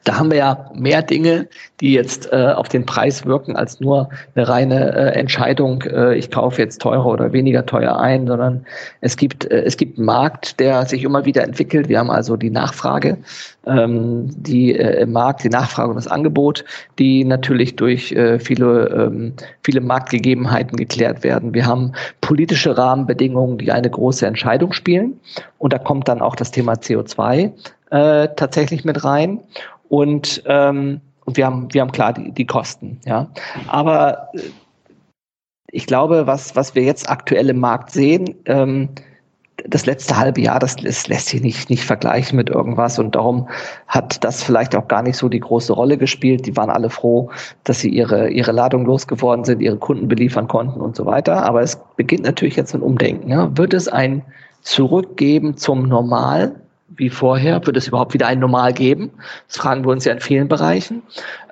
[0.04, 1.48] Da haben wir ja mehr Dinge,
[1.80, 6.30] die jetzt äh, auf den Preis wirken, als nur eine reine äh, Entscheidung, äh, ich
[6.30, 8.66] kaufe jetzt teurer oder weniger teuer ein, sondern
[9.00, 11.88] es gibt, äh, es gibt einen Markt, der sich immer wieder entwickelt.
[11.88, 13.18] Wir haben also die Nachfrage,
[13.66, 16.64] ähm, die äh, im Markt, die Nachfrage und das Angebot,
[16.98, 21.52] die natürlich durch äh, viele, ähm, viele Marktgegebenheiten geklärt werden.
[21.52, 25.20] Wir haben politische Rahmenbedingungen, die eine große Entscheidung spielen.
[25.58, 27.52] Und da kommt dann auch das Thema CO2
[27.90, 29.40] äh, tatsächlich mit rein.
[29.88, 33.28] Und, ähm, und wir haben, wir haben klar die, die Kosten, ja.
[33.66, 34.40] Aber äh,
[35.70, 38.88] ich glaube, was, was wir jetzt aktuell im Markt sehen, ähm,
[39.64, 43.48] das letzte halbe Jahr, das, das lässt sich nicht, nicht vergleichen mit irgendwas und darum
[43.88, 46.46] hat das vielleicht auch gar nicht so die große Rolle gespielt.
[46.46, 47.30] Die waren alle froh,
[47.64, 51.44] dass sie ihre, ihre Ladung losgeworden sind, ihre Kunden beliefern konnten und so weiter.
[51.44, 53.30] Aber es beginnt natürlich jetzt ein Umdenken.
[53.30, 53.56] Ja.
[53.56, 54.22] Wird es ein
[54.60, 56.56] Zurückgeben zum Normal
[56.88, 57.66] wie vorher?
[57.66, 59.10] Wird es überhaupt wieder ein Normal geben?
[59.48, 61.02] Das fragen wir uns ja in vielen Bereichen.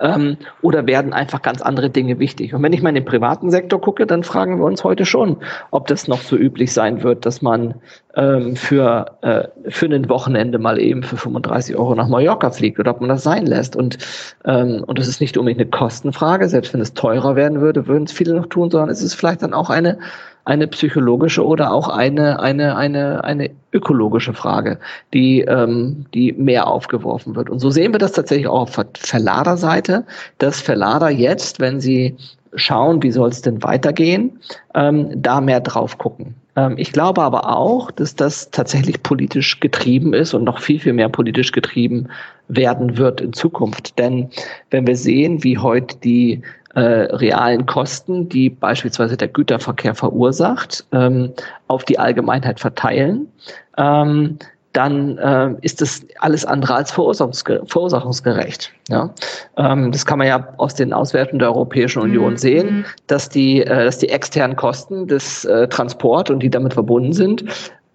[0.01, 2.55] Ähm, oder werden einfach ganz andere Dinge wichtig?
[2.55, 5.39] Und wenn ich mal in den privaten Sektor gucke, dann fragen wir uns heute schon,
[5.73, 7.75] ob das noch so üblich sein wird, dass man
[8.15, 12.93] ähm, für, äh, für ein Wochenende mal eben für 35 Euro nach Mallorca fliegt oder
[12.93, 13.75] ob man das sein lässt.
[13.75, 13.99] Und,
[14.45, 16.49] ähm, und das ist nicht unbedingt eine Kostenfrage.
[16.49, 19.43] Selbst wenn es teurer werden würde, würden es viele noch tun, sondern es ist vielleicht
[19.43, 19.99] dann auch eine
[20.45, 24.79] eine psychologische oder auch eine, eine, eine, eine ökologische Frage,
[25.13, 27.49] die, ähm, die mehr aufgeworfen wird.
[27.49, 30.05] Und so sehen wir das tatsächlich auch auf Verladerseite,
[30.39, 32.17] dass Verlader jetzt, wenn sie
[32.55, 34.39] schauen, wie soll es denn weitergehen,
[34.75, 36.35] ähm, da mehr drauf gucken.
[36.57, 40.93] Ähm, ich glaube aber auch, dass das tatsächlich politisch getrieben ist und noch viel, viel
[40.93, 42.09] mehr politisch getrieben
[42.49, 43.99] werden wird in Zukunft.
[43.99, 44.31] Denn
[44.71, 46.43] wenn wir sehen, wie heute die
[46.75, 51.33] äh, realen Kosten, die beispielsweise der Güterverkehr verursacht, ähm,
[51.69, 53.29] auf die Allgemeinheit verteilen,
[53.77, 54.39] ähm,
[54.75, 58.73] dann äh, ist das alles andere als verursachungsge verursachungsgerecht.
[58.89, 59.15] Ja?
[59.57, 62.39] Ähm, das kann man ja aus den Auswertungen der Europäischen Union mhm.
[62.39, 67.13] sehen, dass die, äh, dass die externen Kosten des äh, Transport und die damit verbunden
[67.13, 67.45] sind,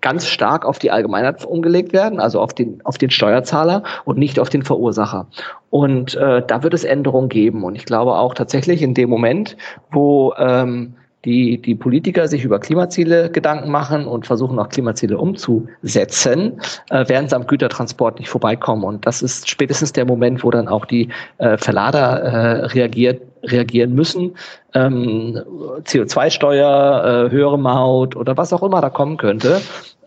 [0.02, 4.39] ganz stark auf die Allgemeinheit umgelegt werden, also auf den, auf den Steuerzahler und nicht
[4.39, 5.28] auf den Verursacher.
[5.70, 7.64] Und äh, da wird es Änderungen geben.
[7.64, 9.58] Und ich glaube auch tatsächlich in dem Moment,
[9.91, 10.93] wo ähm,
[11.26, 17.28] die, die Politiker sich über Klimaziele Gedanken machen und versuchen auch Klimaziele umzusetzen, äh, werden
[17.28, 18.84] sie am Gütertransport nicht vorbeikommen.
[18.84, 23.93] Und das ist spätestens der Moment, wo dann auch die äh, Verlader äh, reagiert, reagieren
[23.93, 24.36] müssen.
[24.74, 25.41] Ähm,
[25.84, 29.62] CO2-Steuer, äh, höhere Maut oder was auch immer da kommen könnte.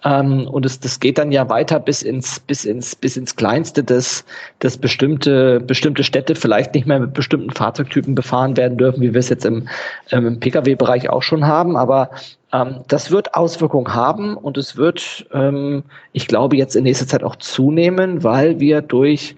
[0.05, 3.85] Ähm, und es, das geht dann ja weiter bis ins, bis ins, bis ins Kleinste,
[3.85, 4.25] dass,
[4.59, 9.21] dass bestimmte, bestimmte Städte vielleicht nicht mehr mit bestimmten Fahrzeugtypen befahren werden dürfen, wie wir
[9.21, 9.69] es jetzt im,
[10.11, 11.77] ähm, im Pkw-Bereich auch schon haben.
[11.77, 12.11] Aber
[12.53, 17.23] ähm, das wird Auswirkungen haben und es wird, ähm, ich glaube, jetzt in nächster Zeit
[17.23, 19.37] auch zunehmen, weil wir durch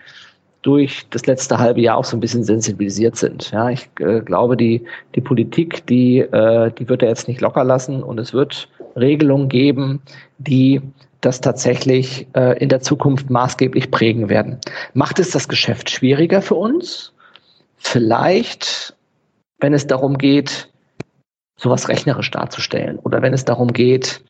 [0.63, 3.51] durch das letzte halbe Jahr auch so ein bisschen sensibilisiert sind.
[3.51, 4.83] Ja, ich äh, glaube, die,
[5.15, 9.49] die Politik, die, äh, die wird er jetzt nicht locker lassen und es wird Regelungen
[9.49, 10.03] geben,
[10.39, 10.81] die
[11.21, 14.59] das tatsächlich äh, in der Zukunft maßgeblich prägen werden.
[14.93, 17.13] Macht es das Geschäft schwieriger für uns?
[17.79, 18.95] Vielleicht,
[19.59, 20.69] wenn es darum geht,
[21.57, 24.23] sowas rechnerisch darzustellen oder wenn es darum geht,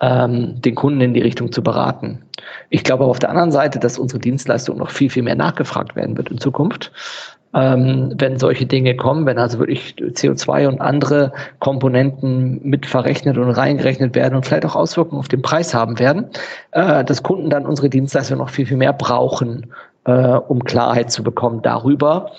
[0.00, 2.24] ähm, den Kunden in die Richtung zu beraten.
[2.70, 6.16] Ich glaube auf der anderen Seite, dass unsere Dienstleistung noch viel, viel mehr nachgefragt werden
[6.16, 6.92] wird in Zukunft.
[7.54, 13.50] Ähm, wenn solche Dinge kommen, wenn also wirklich CO2 und andere Komponenten mit verrechnet und
[13.50, 16.30] reingerechnet werden und vielleicht auch Auswirkungen auf den Preis haben werden,
[16.70, 19.66] äh, dass Kunden dann unsere Dienstleistung noch viel, viel mehr brauchen,
[20.04, 22.32] äh, um Klarheit zu bekommen darüber,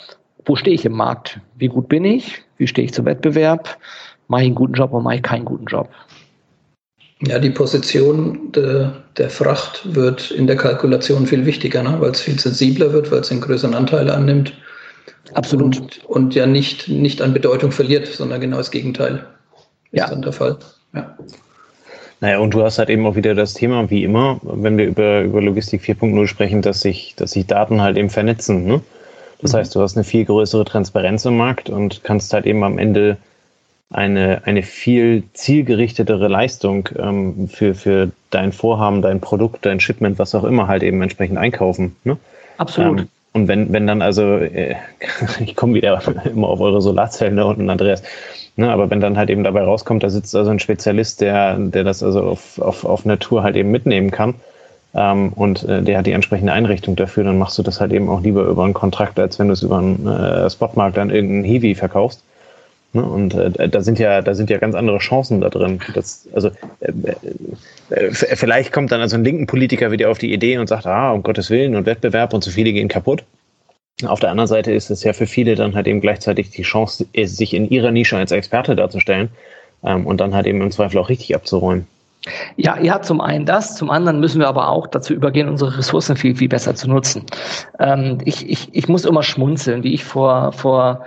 [0.45, 3.77] wo stehe ich im Markt, wie gut bin ich, wie stehe ich zum Wettbewerb,
[4.27, 5.89] mache ich einen guten Job oder mache ich keinen guten Job.
[7.25, 8.87] Ja, die Position de,
[9.17, 11.95] der Fracht wird in der Kalkulation viel wichtiger, ne?
[11.99, 14.53] weil es viel sensibler wird, weil es einen größeren Anteil annimmt.
[15.33, 15.79] Absolut.
[15.79, 19.25] Und, und, ja nicht, nicht an Bedeutung verliert, sondern genau das Gegenteil
[19.91, 20.09] ist ja.
[20.09, 20.57] dann der Fall.
[20.93, 21.17] Ja.
[22.19, 25.21] Naja, und du hast halt eben auch wieder das Thema, wie immer, wenn wir über,
[25.21, 28.65] über Logistik 4.0 sprechen, dass sich, dass sich Daten halt eben vernetzen.
[28.65, 28.81] Ne?
[29.41, 29.57] Das mhm.
[29.57, 33.17] heißt, du hast eine viel größere Transparenz im Markt und kannst halt eben am Ende
[33.89, 40.33] eine, eine viel zielgerichtetere Leistung ähm, für, für dein Vorhaben, dein Produkt, dein Shipment, was
[40.33, 41.95] auch immer, halt eben entsprechend einkaufen.
[42.03, 42.17] Ne?
[42.57, 43.01] Absolut.
[43.01, 44.75] Ähm, und wenn, wenn dann also, äh,
[45.39, 48.03] ich komme wieder immer auf eure Solarzellen da unten, Andreas,
[48.55, 51.83] ne, aber wenn dann halt eben dabei rauskommt, da sitzt also ein Spezialist, der, der
[51.83, 54.35] das also auf, auf, auf Natur halt eben mitnehmen kann,
[54.95, 58.09] ähm, und äh, der hat die entsprechende Einrichtung dafür, dann machst du das halt eben
[58.09, 61.43] auch lieber über einen Kontrakt, als wenn du es über einen äh, Spotmarkt an irgendeinen
[61.43, 62.23] Heavy verkaufst.
[62.93, 63.03] Ne?
[63.03, 65.79] Und äh, da sind ja, da sind ja ganz andere Chancen da drin.
[65.93, 66.91] Das, also äh,
[67.89, 71.11] äh, vielleicht kommt dann also ein linken Politiker wieder auf die Idee und sagt, ah,
[71.11, 73.23] um Gottes Willen und Wettbewerb und zu viele gehen kaputt.
[74.05, 77.05] Auf der anderen Seite ist es ja für viele dann halt eben gleichzeitig die Chance,
[77.15, 79.29] sich in ihrer Nische als Experte darzustellen
[79.83, 81.87] ähm, und dann halt eben im Zweifel auch richtig abzuräumen.
[82.55, 86.15] Ja, ja, zum einen das, zum anderen müssen wir aber auch dazu übergehen, unsere Ressourcen
[86.15, 87.25] viel, viel besser zu nutzen.
[87.79, 91.05] Ähm, ich, ich, ich muss immer schmunzeln, wie ich vor, vor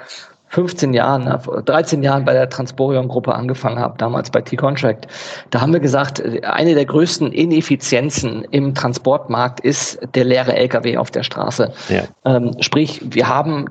[0.49, 5.09] 15 Jahren, 13 Jahren bei der Transporion-Gruppe angefangen habe, damals bei T-Contract.
[5.51, 11.11] Da haben wir gesagt, eine der größten Ineffizienzen im Transportmarkt ist der leere LKW auf
[11.11, 11.72] der Straße.
[11.88, 12.05] Ja.
[12.24, 13.66] Ähm, sprich, wir haben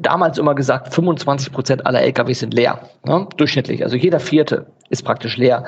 [0.00, 3.26] damals immer gesagt, 25 Prozent aller LKW sind leer, ne?
[3.36, 3.82] durchschnittlich.
[3.82, 5.64] Also jeder vierte ist praktisch leer.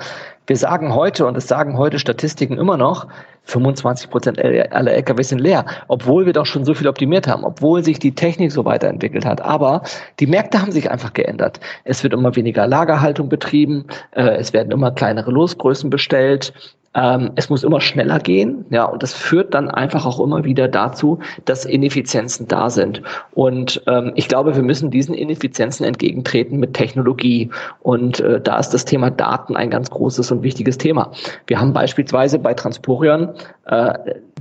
[0.46, 3.06] Wir sagen heute, und das sagen heute Statistiken immer noch,
[3.50, 7.82] 25 Prozent aller LKW sind leer, obwohl wir doch schon so viel optimiert haben, obwohl
[7.84, 9.40] sich die Technik so weiterentwickelt hat.
[9.40, 9.82] Aber
[10.18, 11.60] die Märkte haben sich einfach geändert.
[11.84, 16.52] Es wird immer weniger Lagerhaltung betrieben, äh, es werden immer kleinere Losgrößen bestellt,
[16.94, 20.66] ähm, es muss immer schneller gehen, ja, und das führt dann einfach auch immer wieder
[20.66, 23.00] dazu, dass Ineffizienzen da sind.
[23.32, 27.50] Und ähm, ich glaube, wir müssen diesen Ineffizienzen entgegentreten mit Technologie.
[27.80, 31.12] Und äh, da ist das Thema Daten ein ganz großes und wichtiges Thema.
[31.46, 33.28] Wir haben beispielsweise bei Transporion
[33.66, 33.92] äh,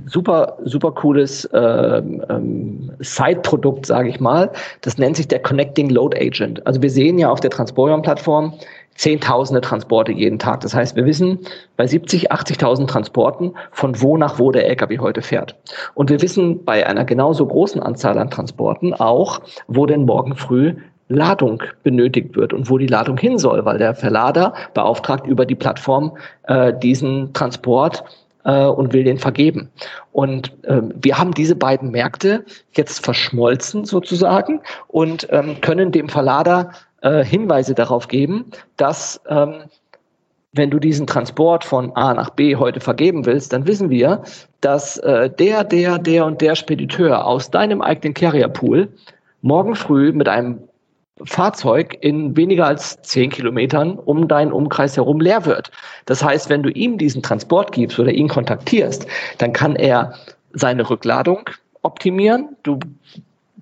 [0.06, 4.50] super, super cooles äh, ähm, Side-Produkt, sage ich mal.
[4.80, 6.66] Das nennt sich der Connecting Load Agent.
[6.66, 8.54] Also wir sehen ja auf der Transporion-Plattform,
[9.00, 10.60] Zehntausende Transporte jeden Tag.
[10.60, 11.38] Das heißt, wir wissen
[11.78, 15.56] bei 70, 80.000 Transporten, von wo nach wo der LKW heute fährt.
[15.94, 20.74] Und wir wissen bei einer genauso großen Anzahl an Transporten auch, wo denn morgen früh
[21.08, 25.54] Ladung benötigt wird und wo die Ladung hin soll, weil der Verlader beauftragt über die
[25.56, 28.04] Plattform äh, diesen Transport
[28.50, 29.70] äh, und will den vergeben.
[30.12, 36.72] Und ähm, wir haben diese beiden Märkte jetzt verschmolzen sozusagen und ähm, können dem Verlader
[37.02, 38.46] äh, Hinweise darauf geben,
[38.76, 39.62] dass ähm,
[40.52, 44.22] wenn du diesen Transport von A nach B heute vergeben willst, dann wissen wir,
[44.60, 48.88] dass äh, der, der, der und der Spediteur aus deinem eigenen Carrier-Pool
[49.42, 50.58] morgen früh mit einem
[51.24, 55.70] Fahrzeug in weniger als zehn Kilometern um deinen Umkreis herum leer wird.
[56.06, 59.06] Das heißt, wenn du ihm diesen Transport gibst oder ihn kontaktierst,
[59.38, 60.14] dann kann er
[60.52, 61.48] seine Rückladung
[61.82, 62.56] optimieren.
[62.62, 62.78] Du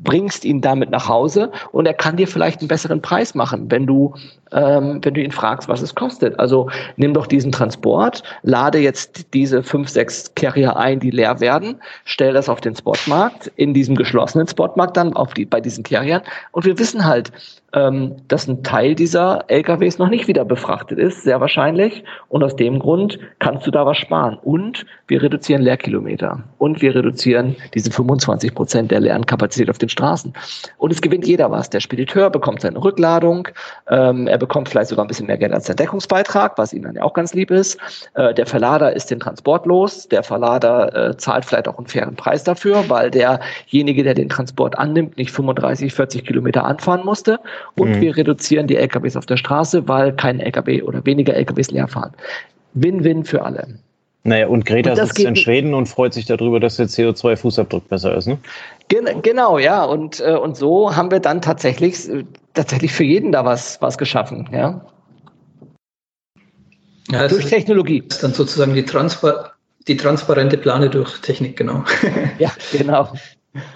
[0.02, 3.86] bringst ihn damit nach Hause und er kann dir vielleicht einen besseren Preis machen, wenn
[3.86, 4.14] du,
[4.52, 6.38] ähm, wenn du ihn fragst, was es kostet.
[6.38, 11.80] Also nimm doch diesen Transport, lade jetzt diese fünf, sechs Carrier ein, die leer werden,
[12.04, 16.22] stell das auf den Spotmarkt, in diesem geschlossenen Spotmarkt dann auf die, bei diesen Carriern
[16.52, 17.32] und wir wissen halt,
[17.74, 22.02] ähm, dass ein Teil dieser LKWs noch nicht wieder befrachtet ist, sehr wahrscheinlich.
[22.28, 24.38] Und aus dem Grund kannst du da was sparen.
[24.42, 26.42] Und wir reduzieren Leerkilometer.
[26.56, 30.32] Und wir reduzieren diese 25 Prozent der leeren Kapazität auf den Straßen.
[30.78, 31.68] Und es gewinnt jeder was.
[31.68, 33.48] Der Spediteur bekommt seine Rückladung.
[33.88, 36.94] Ähm, er bekommt vielleicht sogar ein bisschen mehr Geld als der Deckungsbeitrag, was ihm dann
[36.94, 37.78] ja auch ganz lieb ist.
[38.14, 40.08] Äh, der Verlader ist den Transport los.
[40.08, 44.78] Der Verlader äh, zahlt vielleicht auch einen fairen Preis dafür, weil derjenige, der den Transport
[44.78, 47.38] annimmt, nicht 35, 40 Kilometer anfahren musste
[47.76, 48.00] und mhm.
[48.00, 52.12] wir reduzieren die LKWs auf der Straße, weil kein LKW oder weniger LKWs leer fahren.
[52.74, 53.78] Win-win für alle.
[54.24, 58.14] Naja, und Greta und sitzt in Schweden und freut sich darüber, dass der CO2-Fußabdruck besser
[58.14, 58.38] ist, ne?
[58.88, 59.84] Gen genau, ja.
[59.84, 63.96] Und, äh, und so haben wir dann tatsächlich, äh, tatsächlich für jeden da was, was
[63.96, 64.84] geschaffen, ja.
[67.10, 68.02] ja durch Technologie.
[68.06, 69.52] Das ist dann sozusagen die, Transpar
[69.86, 71.84] die transparente Plane durch Technik, genau.
[72.38, 73.10] ja, genau.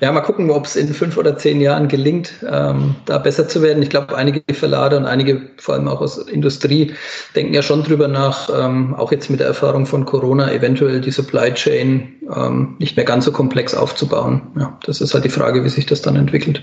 [0.01, 3.63] Ja, mal gucken, ob es in fünf oder zehn Jahren gelingt, ähm, da besser zu
[3.63, 3.83] werden.
[3.83, 6.95] Ich glaube, einige Verlader und einige, vor allem auch aus Industrie,
[7.35, 11.11] denken ja schon drüber nach, ähm, auch jetzt mit der Erfahrung von Corona, eventuell die
[11.11, 14.43] Supply Chain ähm, nicht mehr ganz so komplex aufzubauen.
[14.59, 16.63] Ja, das ist halt die Frage, wie sich das dann entwickelt.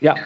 [0.00, 0.16] Ja,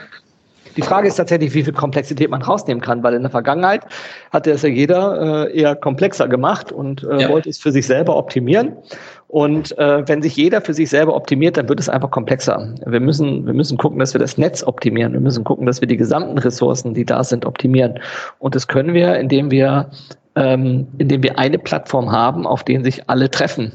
[0.77, 3.87] die Frage ist tatsächlich, wie viel Komplexität man rausnehmen kann, weil in der Vergangenheit
[4.31, 7.29] hatte es ja jeder äh, eher komplexer gemacht und äh, ja.
[7.31, 8.77] wollte es für sich selber optimieren.
[9.29, 12.75] Und äh, wenn sich jeder für sich selber optimiert, dann wird es einfach komplexer.
[12.87, 15.13] Wir müssen, wir müssen gucken, dass wir das Netz optimieren.
[15.13, 17.99] Wir müssen gucken, dass wir die gesamten Ressourcen, die da sind, optimieren.
[18.39, 19.91] Und das können wir, indem wir
[20.37, 23.73] ähm, indem wir eine Plattform haben, auf denen sich alle treffen.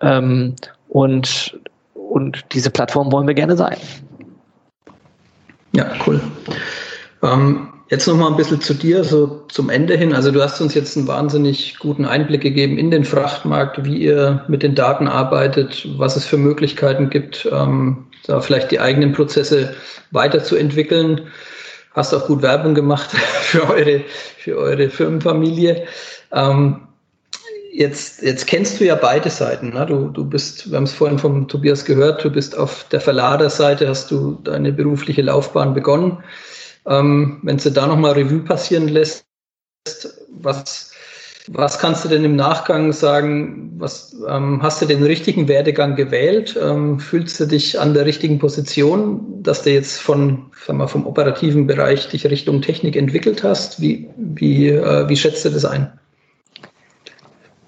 [0.00, 0.54] Ähm,
[0.88, 1.58] und,
[1.94, 3.76] und diese Plattform wollen wir gerne sein.
[5.72, 6.20] Ja, cool.
[7.22, 10.14] Ähm, jetzt noch mal ein bisschen zu dir, so zum Ende hin.
[10.14, 14.44] Also du hast uns jetzt einen wahnsinnig guten Einblick gegeben in den Frachtmarkt, wie ihr
[14.48, 19.74] mit den Daten arbeitet, was es für Möglichkeiten gibt, ähm, da vielleicht die eigenen Prozesse
[20.10, 21.28] weiterzuentwickeln.
[21.92, 23.10] Hast auch gut Werbung gemacht
[23.42, 24.02] für eure,
[24.38, 25.84] für eure Firmenfamilie.
[26.32, 26.88] Ähm,
[27.72, 29.74] jetzt, jetzt kennst du ja beide Seiten.
[29.74, 29.84] Ne?
[29.86, 33.88] Du, du bist, wir haben es vorhin vom Tobias gehört, du bist auf der Verladerseite,
[33.88, 36.24] hast du deine berufliche Laufbahn begonnen.
[36.86, 39.26] Ähm, wenn du da nochmal Revue passieren lässt,
[40.28, 40.92] was,
[41.48, 43.72] Was kannst du denn im Nachgang sagen?
[43.76, 46.58] Was ähm, hast du den richtigen Werdegang gewählt?
[46.60, 51.06] Ähm, fühlst du dich an der richtigen Position, dass du jetzt von, sag mal, vom
[51.06, 53.78] operativen Bereich dich Richtung Technik entwickelt hast?
[53.82, 55.92] Wie, wie, äh, wie schätzt du das ein?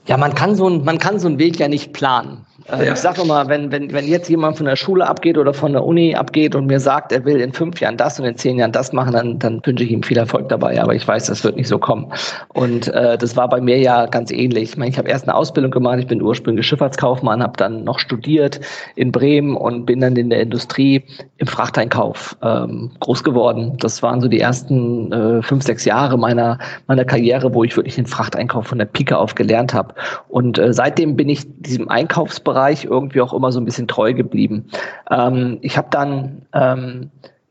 [0.06, 2.45] Ja, man kann so, ein, man kann so einen Weg ja nicht planen.
[2.70, 2.92] Äh, ja.
[2.94, 5.84] Ich sage immer, wenn, wenn, wenn jetzt jemand von der Schule abgeht oder von der
[5.84, 8.72] Uni abgeht und mir sagt, er will in fünf Jahren das und in zehn Jahren
[8.72, 10.80] das machen, dann, dann wünsche ich ihm viel Erfolg dabei.
[10.82, 12.12] Aber ich weiß, das wird nicht so kommen.
[12.54, 14.70] Und äh, das war bei mir ja ganz ähnlich.
[14.70, 18.00] Ich meine, ich habe erst eine Ausbildung gemacht, ich bin ursprünglich Schifffahrtskaufmann, habe dann noch
[18.00, 18.60] studiert
[18.96, 21.04] in Bremen und bin dann in der Industrie
[21.36, 23.76] im Frachteinkauf ähm, groß geworden.
[23.78, 26.58] Das waren so die ersten äh, fünf, sechs Jahre meiner,
[26.88, 29.94] meiner Karriere, wo ich wirklich den Frachteinkauf von der Pike auf gelernt habe.
[30.28, 34.14] Und äh, seitdem bin ich diesem Einkaufsbereich Bereich irgendwie auch immer so ein bisschen treu
[34.14, 34.70] geblieben.
[35.10, 37.10] Ähm, ich habe dann ähm,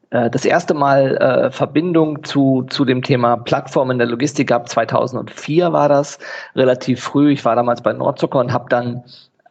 [0.09, 4.69] äh, das erste Mal äh, Verbindung zu, zu dem Thema Plattform in der Logistik gehabt.
[4.69, 6.17] 2004 war das,
[6.55, 7.31] relativ früh.
[7.33, 9.03] Ich war damals bei Nordzucker und habe dann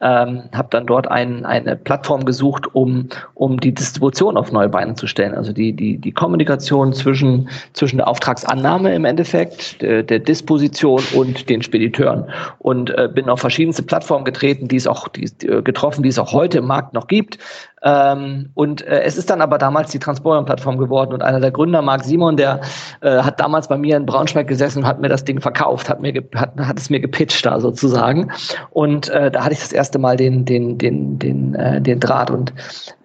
[0.05, 4.95] ähm, habe dann dort ein, eine Plattform gesucht, um, um die Distribution auf neue Beine
[4.95, 5.35] zu stellen.
[5.35, 11.49] Also die, die, die Kommunikation zwischen, zwischen der Auftragsannahme im Endeffekt, der, der Disposition und
[11.49, 12.31] den Spediteuren.
[12.59, 16.19] Und äh, bin auf verschiedenste Plattformen getreten, die es auch die, äh, getroffen, die es
[16.19, 17.39] auch heute im Markt noch gibt.
[17.85, 21.83] Ähm, und äh, es ist dann aber damals die Transporter-Plattform geworden und einer der Gründer,
[21.83, 22.63] Marc Simon, der
[23.03, 26.01] äh, hat damals bei mir in Braunschweig gesessen und hat mir das Ding verkauft, hat,
[26.01, 28.33] mir hat, hat es mir gepitcht da sozusagen.
[28.71, 32.31] Und äh, da hatte ich das erste Mal den, den, den, den, äh, den Draht.
[32.31, 32.53] Und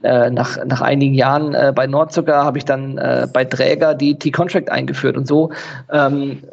[0.03, 4.17] äh, nach, nach einigen Jahren äh, bei Nordzucker habe ich dann äh, bei Träger die
[4.17, 5.17] T-Contract eingeführt.
[5.17, 5.51] Und so
[5.91, 6.43] ähm,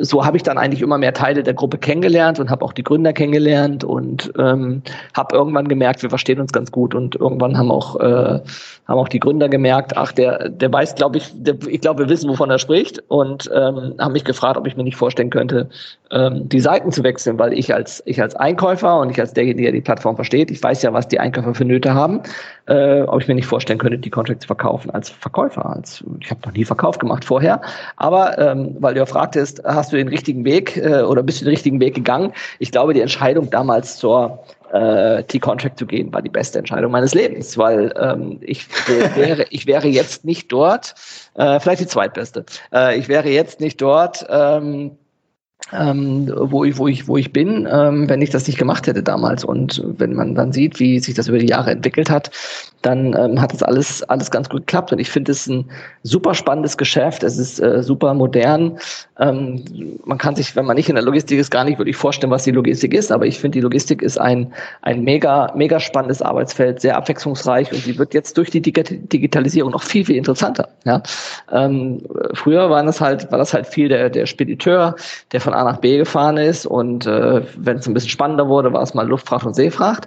[0.00, 2.82] so habe ich dann eigentlich immer mehr Teile der Gruppe kennengelernt und habe auch die
[2.82, 4.82] Gründer kennengelernt und ähm,
[5.14, 8.40] habe irgendwann gemerkt, wir verstehen uns ganz gut und irgendwann haben auch äh,
[8.88, 12.08] haben auch die Gründer gemerkt, ach der der weiß, glaube ich, der, ich glaube, wir
[12.08, 15.68] wissen, wovon er spricht und ähm, haben mich gefragt, ob ich mir nicht vorstellen könnte,
[16.10, 19.64] ähm, die Seiten zu wechseln, weil ich als ich als Einkäufer und ich als derjenige,
[19.64, 22.22] der die Plattform versteht, ich weiß ja, was die Einkäufer für Nöte haben,
[22.66, 25.66] äh, ob ich mir nicht vorstellen könnte, die Contracts zu verkaufen als Verkäufer.
[25.66, 27.60] Als ich habe noch nie Verkauf gemacht vorher,
[27.96, 31.44] aber ähm, weil du ja fragtest, hast du den richtigen Weg äh, oder bist du
[31.44, 32.32] den richtigen Weg gegangen?
[32.58, 37.14] Ich glaube, die Entscheidung damals zur äh, T-Contract zu gehen, war die beste Entscheidung meines
[37.14, 38.66] Lebens, weil ähm, ich
[39.16, 40.94] wäre, ich wäre jetzt nicht dort,
[41.34, 44.92] äh, vielleicht die zweitbeste, äh, ich wäre jetzt nicht dort, ähm,
[45.72, 49.02] ähm, wo, ich, wo, ich, wo ich bin, ähm, wenn ich das nicht gemacht hätte
[49.02, 49.44] damals.
[49.44, 52.30] Und wenn man dann sieht, wie sich das über die Jahre entwickelt hat,
[52.82, 54.92] dann ähm, hat das alles, alles ganz gut geklappt.
[54.92, 55.68] Und ich finde es ein
[56.04, 57.24] super spannendes Geschäft.
[57.24, 58.78] Es ist äh, super modern.
[59.18, 59.64] Ähm,
[60.04, 62.44] man kann sich, wenn man nicht in der Logistik ist, gar nicht wirklich vorstellen, was
[62.44, 63.10] die Logistik ist.
[63.10, 64.52] Aber ich finde, die Logistik ist ein,
[64.82, 69.82] ein mega, mega spannendes Arbeitsfeld, sehr abwechslungsreich und sie wird jetzt durch die Digitalisierung noch
[69.82, 70.68] viel, viel interessanter.
[70.84, 71.02] Ja?
[71.50, 72.00] Ähm,
[72.34, 74.94] früher waren das halt, war das halt viel der, der Spediteur,
[75.32, 78.70] der von A nach B gefahren ist und äh, wenn es ein bisschen spannender wurde,
[78.74, 80.06] war es mal Luftfracht und Seefracht.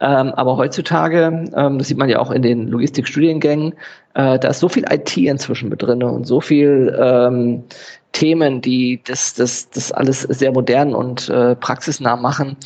[0.00, 3.72] Ähm, aber heutzutage, ähm, das sieht man ja auch in den Logistikstudiengängen,
[4.12, 7.64] äh, da ist so viel IT inzwischen mit drin und so viel ähm,
[8.12, 12.58] Themen, die das, das, das alles sehr modern und äh, praxisnah machen.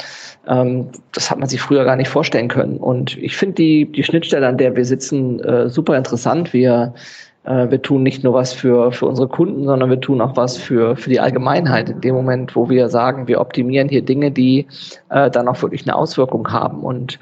[0.49, 2.79] Ähm, das hat man sich früher gar nicht vorstellen können.
[2.79, 6.53] Und ich finde die, die Schnittstelle, an der wir sitzen, äh, super interessant.
[6.53, 6.95] Wir
[7.45, 10.97] wir tun nicht nur was für, für unsere Kunden, sondern wir tun auch was für,
[10.97, 11.89] für die Allgemeinheit.
[11.89, 14.67] In dem Moment, wo wir sagen, wir optimieren hier Dinge, die
[15.09, 16.81] äh, dann auch wirklich eine Auswirkung haben.
[16.81, 17.19] Und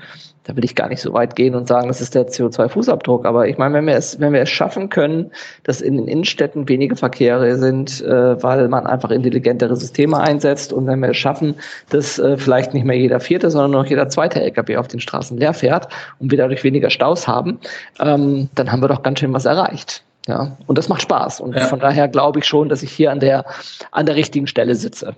[0.47, 3.27] da will ich gar nicht so weit gehen und sagen, das ist der CO2-Fußabdruck.
[3.27, 5.33] Aber ich meine, wenn wir es, wenn wir es schaffen können,
[5.64, 10.87] dass in den Innenstädten wenige Verkehre sind, äh, weil man einfach intelligentere Systeme einsetzt und
[10.87, 11.57] wenn wir es schaffen,
[11.91, 15.01] dass äh, vielleicht nicht mehr jeder vierte, sondern nur noch jeder zweite LKW auf den
[15.01, 15.89] Straßen leer fährt
[16.21, 17.59] und wir dadurch weniger Staus haben,
[18.01, 20.06] ähm, dann haben wir doch ganz schön was erreicht.
[20.27, 21.41] Ja, und das macht Spaß.
[21.41, 21.66] Und ja.
[21.66, 23.45] von daher glaube ich schon, dass ich hier an der,
[23.93, 25.14] an der richtigen Stelle sitze.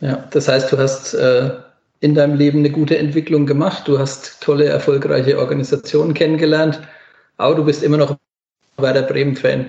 [0.00, 1.50] Ja, das heißt, du hast äh,
[2.00, 3.88] in deinem Leben eine gute Entwicklung gemacht.
[3.88, 6.80] Du hast tolle, erfolgreiche Organisationen kennengelernt.
[7.38, 8.16] Aber du bist immer noch
[8.76, 9.66] bei der Bremen-Fan.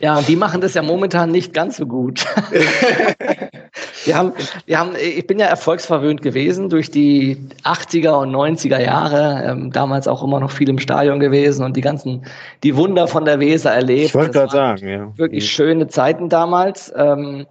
[0.00, 2.26] Ja, und die machen das ja momentan nicht ganz so gut.
[4.04, 4.32] wir haben,
[4.66, 10.08] wir haben, ich bin ja erfolgsverwöhnt gewesen durch die 80er und 90er Jahre, ähm, damals
[10.08, 12.24] auch immer noch viel im Stadion gewesen und die ganzen,
[12.62, 14.06] die Wunder von der Weser erlebt.
[14.06, 15.12] Ich wollte gerade sagen, ja.
[15.16, 16.92] Wirklich schöne Zeiten damals.
[16.96, 17.46] Ähm,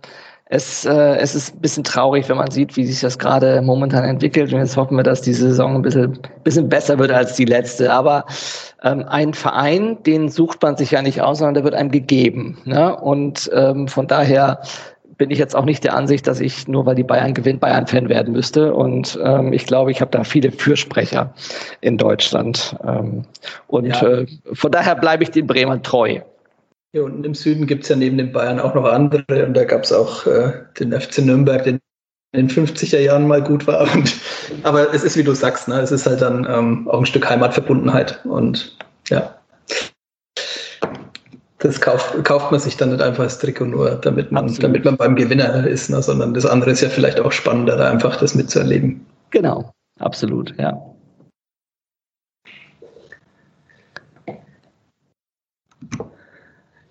[0.53, 4.03] es, äh, es ist ein bisschen traurig, wenn man sieht, wie sich das gerade momentan
[4.03, 4.51] entwickelt.
[4.51, 7.93] Und jetzt hoffen wir, dass die Saison ein bisschen, bisschen besser wird als die letzte.
[7.93, 8.25] Aber
[8.83, 12.57] ähm, ein Verein, den sucht man sich ja nicht aus, sondern der wird einem gegeben.
[12.65, 12.93] Ne?
[12.97, 14.61] Und ähm, von daher
[15.21, 18.09] bin ich jetzt auch nicht der Ansicht, dass ich nur weil die Bayern gewinnt, Bayern-Fan
[18.09, 18.73] werden müsste.
[18.73, 21.31] Und ähm, ich glaube, ich habe da viele Fürsprecher
[21.79, 22.75] in Deutschland.
[22.83, 23.25] Ähm,
[23.67, 24.01] und ja.
[24.01, 26.21] äh, von daher bleibe ich den Bremern treu.
[26.91, 29.63] Hier unten im Süden gibt es ja neben den Bayern auch noch andere und da
[29.63, 31.79] gab es auch äh, den FC Nürnberg, den
[32.33, 33.93] in den 50er Jahren mal gut war.
[33.93, 34.15] Und,
[34.63, 37.29] aber es ist, wie du sagst, ne, es ist halt dann ähm, auch ein Stück
[37.29, 38.75] Heimatverbundenheit und
[39.09, 39.35] ja.
[41.61, 44.97] Das kauft, kauft man sich dann nicht einfach als Trikot nur, damit man, damit man
[44.97, 48.33] beim Gewinner ist, ne, sondern das andere ist ja vielleicht auch spannender, da einfach das
[48.33, 49.05] mitzuerleben.
[49.29, 50.81] Genau, absolut, ja.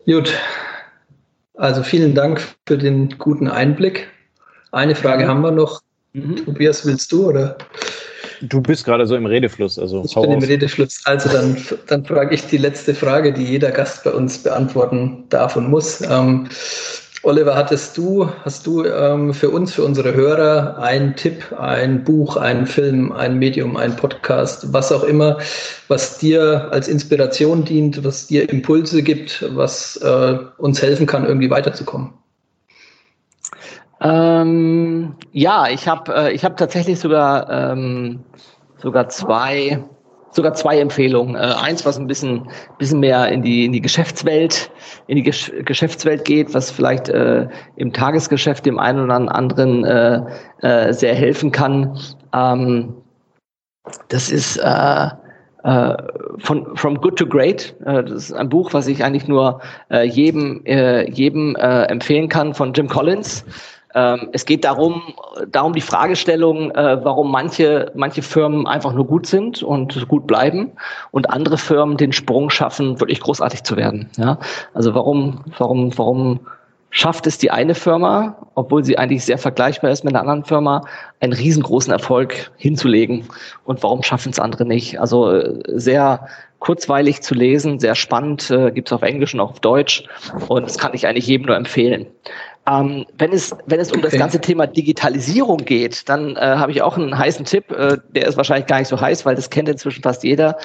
[0.07, 0.33] Gut.
[1.55, 4.09] Also vielen Dank für den guten Einblick.
[4.71, 5.83] Eine Frage haben wir noch.
[6.12, 6.45] Mhm.
[6.45, 7.59] Tobias, willst du oder?
[8.43, 9.78] Du bist gerade so im Redefluss.
[9.78, 11.01] Also ich bin im Redefluss.
[11.05, 15.57] Also dann, dann frage ich die letzte Frage, die jeder Gast bei uns beantworten darf
[15.57, 16.01] und muss.
[16.01, 16.49] Ähm,
[17.22, 22.38] Oliver, hattest du, hast du ähm, für uns, für unsere Hörer einen Tipp, ein Buch,
[22.38, 25.36] einen Film, ein Medium, ein Podcast, was auch immer,
[25.88, 31.51] was dir als Inspiration dient, was dir Impulse gibt, was äh, uns helfen kann, irgendwie
[31.51, 32.14] weiterzukommen?
[34.01, 38.24] Ähm, ja, ich habe äh, ich hab tatsächlich sogar, ähm,
[38.78, 39.84] sogar zwei
[40.32, 41.34] sogar zwei Empfehlungen.
[41.34, 42.48] Äh, eins, was ein bisschen,
[42.78, 44.70] bisschen mehr in die, in die Geschäftswelt,
[45.07, 50.22] in die Gesch Geschäftswelt geht, was vielleicht äh, im Tagesgeschäft dem einen oder anderen äh,
[50.61, 51.98] äh, sehr helfen kann.
[52.32, 52.94] Ähm,
[54.09, 55.09] das ist äh,
[55.64, 55.96] äh,
[56.38, 57.74] von From Good to Great.
[57.84, 62.28] Äh, das ist ein Buch, was ich eigentlich nur äh, jedem, äh, jedem äh, empfehlen
[62.28, 63.44] kann von Jim Collins.
[63.95, 65.03] Ähm, es geht darum,
[65.49, 70.72] darum die Fragestellung, äh, warum manche, manche Firmen einfach nur gut sind und gut bleiben
[71.11, 74.09] und andere Firmen den Sprung schaffen, wirklich großartig zu werden.
[74.16, 74.38] Ja?
[74.74, 76.41] Also warum, warum, warum
[76.91, 80.82] schafft es die eine Firma, obwohl sie eigentlich sehr vergleichbar ist mit einer anderen Firma,
[81.20, 83.24] einen riesengroßen Erfolg hinzulegen
[83.64, 85.01] und warum schaffen es andere nicht?
[85.01, 86.26] Also äh, sehr
[86.59, 90.05] kurzweilig zu lesen, sehr spannend, äh, gibt es auf Englisch und auch auf Deutsch
[90.49, 92.07] und das kann ich eigentlich jedem nur empfehlen.
[92.67, 96.83] Ähm, wenn, es, wenn es um das ganze Thema Digitalisierung geht, dann äh, habe ich
[96.83, 97.71] auch einen heißen Tipp.
[97.71, 100.59] Äh, der ist wahrscheinlich gar nicht so heiß, weil das kennt inzwischen fast jeder.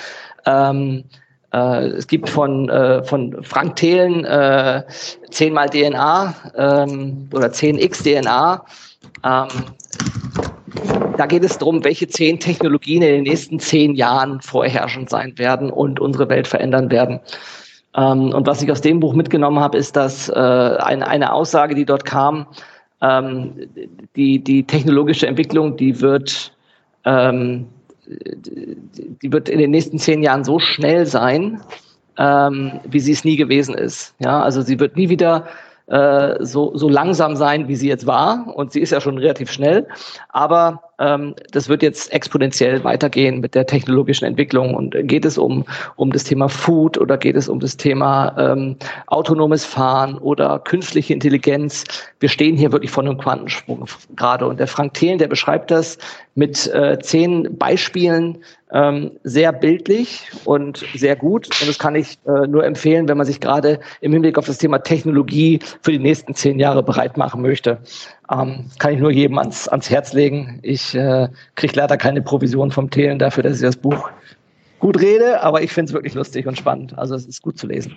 [0.45, 1.05] Ähm,
[1.53, 4.83] äh, es gibt von, äh, von Frank Thelen äh,
[5.31, 8.65] 10 mal DNA ähm, oder 10x DNA.
[9.23, 9.47] Ähm,
[11.17, 15.71] da geht es darum, welche zehn Technologien in den nächsten zehn Jahren vorherrschend sein werden
[15.71, 17.21] und unsere Welt verändern werden.
[17.95, 21.75] Ähm, und was ich aus dem Buch mitgenommen habe, ist, dass äh, eine, eine Aussage,
[21.75, 22.47] die dort kam,
[23.01, 23.53] ähm,
[24.15, 26.53] die, die technologische Entwicklung, die wird,
[27.05, 27.67] ähm,
[28.07, 31.61] die wird in den nächsten zehn Jahren so schnell sein,
[32.17, 34.13] ähm, wie sie es nie gewesen ist.
[34.19, 35.45] Ja, also sie wird nie wieder
[35.87, 38.53] äh, so, so langsam sein, wie sie jetzt war.
[38.55, 39.87] Und sie ist ja schon relativ schnell.
[40.29, 44.73] Aber ähm, das wird jetzt exponentiell weitergehen mit der technologischen Entwicklung.
[44.73, 45.65] Und geht es um,
[45.95, 48.77] um das Thema Food oder geht es um das Thema ähm,
[49.07, 51.83] autonomes Fahren oder künstliche Intelligenz?
[52.19, 53.85] Wir stehen hier wirklich vor einem Quantensprung
[54.15, 54.47] gerade.
[54.47, 55.97] Und der Frank Thelen, der beschreibt das
[56.35, 58.37] mit äh, zehn Beispielen
[58.75, 61.47] ähm, sehr bildlich und sehr gut.
[61.61, 64.57] Und das kann ich äh, nur empfehlen, wenn man sich gerade im Hinblick auf das
[64.57, 67.79] Thema Technologie für die nächsten zehn Jahre bereit machen möchte.
[68.29, 70.59] Ähm, kann ich nur jedem ans, ans Herz legen.
[70.61, 74.09] Ich äh, kriege leider keine Provision vom Thelen dafür, dass ich das Buch
[74.79, 76.97] gut rede, aber ich finde es wirklich lustig und spannend.
[76.97, 77.95] Also es ist gut zu lesen.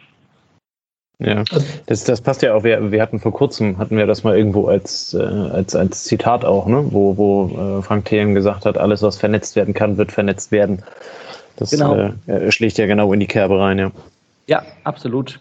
[1.20, 1.42] Ja,
[1.86, 2.62] das, das passt ja auch.
[2.62, 6.44] Wir, wir hatten vor kurzem, hatten wir das mal irgendwo als, äh, als, als Zitat
[6.44, 6.84] auch, ne?
[6.92, 10.84] wo, wo äh, Frank Thelen gesagt hat, alles, was vernetzt werden kann, wird vernetzt werden.
[11.56, 12.12] Das genau.
[12.28, 13.90] äh, schlägt ja genau in die Kerbe rein, ja.
[14.46, 15.40] Ja, absolut.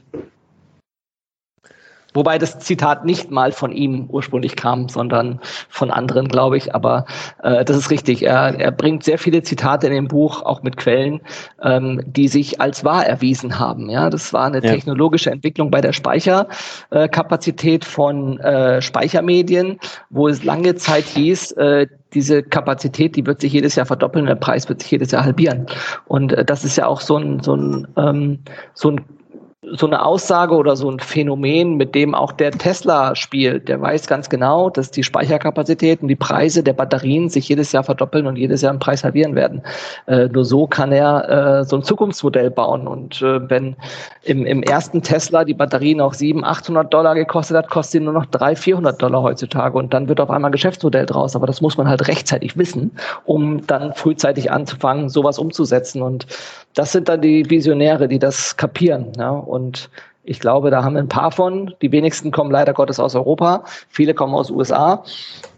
[2.17, 5.39] Wobei das Zitat nicht mal von ihm ursprünglich kam, sondern
[5.69, 6.73] von anderen, glaube ich.
[6.73, 7.05] Aber
[7.43, 8.23] äh, das ist richtig.
[8.23, 11.21] Er, er bringt sehr viele Zitate in dem Buch, auch mit Quellen,
[11.61, 13.91] ähm, die sich als wahr erwiesen haben.
[13.91, 14.71] Ja, das war eine ja.
[14.71, 19.77] technologische Entwicklung bei der Speicherkapazität von äh, Speichermedien,
[20.09, 24.35] wo es lange Zeit hieß, äh, diese Kapazität, die wird sich jedes Jahr verdoppeln, der
[24.35, 25.67] Preis wird sich jedes Jahr halbieren.
[26.05, 28.39] Und äh, das ist ja auch so ein, so ein, ähm,
[28.73, 29.01] so ein
[29.71, 33.67] so eine Aussage oder so ein Phänomen, mit dem auch der Tesla spielt.
[33.67, 38.27] Der weiß ganz genau, dass die Speicherkapazitäten, die Preise der Batterien sich jedes Jahr verdoppeln
[38.27, 39.61] und jedes Jahr im Preis halbieren werden.
[40.05, 42.87] Äh, nur so kann er äh, so ein Zukunftsmodell bauen.
[42.87, 43.75] Und äh, wenn
[44.23, 48.13] im, im ersten Tesla die Batterie noch 700, 800 Dollar gekostet hat, kostet sie nur
[48.13, 49.77] noch 300, 400 Dollar heutzutage.
[49.77, 51.35] Und dann wird auf einmal ein Geschäftsmodell draus.
[51.35, 52.91] Aber das muss man halt rechtzeitig wissen,
[53.25, 56.01] um dann frühzeitig anzufangen, sowas umzusetzen.
[56.01, 56.27] Und
[56.73, 59.11] das sind dann die Visionäre, die das kapieren.
[59.17, 59.31] Ja?
[59.31, 59.89] Und
[60.29, 61.73] Ich glaube, da haben wir ein paar von.
[61.81, 63.63] Die wenigsten kommen leider Gottes aus Europa.
[63.87, 65.01] Viele kommen aus USA.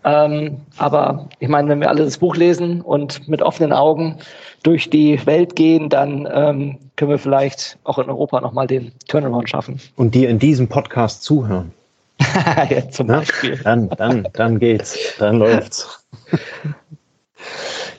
[0.03, 4.17] Ähm, aber ich meine, wenn wir alle das Buch lesen und mit offenen Augen
[4.61, 9.49] durch die Welt gehen, dann ähm, können wir vielleicht auch in Europa nochmal den Turnaround
[9.49, 9.79] schaffen.
[9.95, 11.71] Und die in diesem Podcast zuhören.
[12.69, 13.57] ja, zum Beispiel.
[13.63, 14.95] Dann, dann, dann geht's.
[15.17, 16.05] Dann läuft's.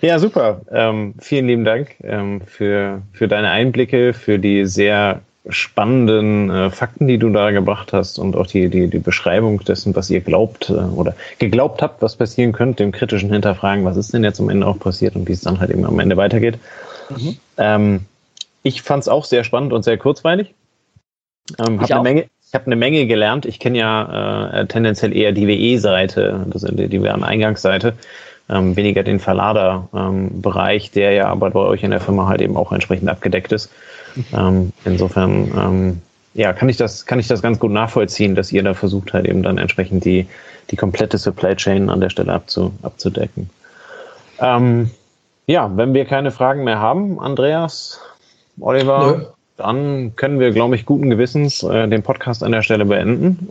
[0.01, 0.63] Ja, super.
[0.71, 7.09] Ähm, vielen lieben Dank ähm, für, für deine Einblicke, für die sehr spannenden äh, Fakten,
[7.09, 10.71] die du da gebracht hast und auch die, die, die Beschreibung dessen, was ihr glaubt
[10.71, 14.51] äh, oder geglaubt habt, was passieren könnte, dem kritischen Hinterfragen, was ist denn jetzt am
[14.51, 16.59] Ende auch passiert und wie es dann halt eben am Ende weitergeht.
[17.09, 17.37] Mhm.
[17.57, 18.01] Ähm,
[18.63, 20.55] ich fand es auch sehr spannend und sehr kurzweilig.
[21.59, 23.47] Ähm, habe eine Menge, ich habe eine Menge gelernt.
[23.47, 27.95] Ich kenne ja äh, tendenziell eher die WE-Seite, die, die WM-Eingangsseite,
[28.51, 32.57] ähm, weniger den Verlader-Bereich, ähm, der ja aber bei euch in der Firma halt eben
[32.57, 33.71] auch entsprechend abgedeckt ist.
[34.37, 36.03] Ähm, insofern, ähm,
[36.35, 39.27] ja, kann ich das, kann ich das ganz gut nachvollziehen, dass ihr da versucht halt
[39.27, 40.27] eben dann entsprechend die,
[40.71, 43.51] die komplette Supply Chain an der Stelle abzu, abzudecken.
[44.41, 44.91] Ähm,
[45.47, 48.01] ja, wenn wir keine Fragen mehr haben, Andreas,
[48.59, 49.25] Oliver, Nö
[49.61, 53.49] dann können wir, glaube ich, guten Gewissens äh, den Podcast an der Stelle beenden.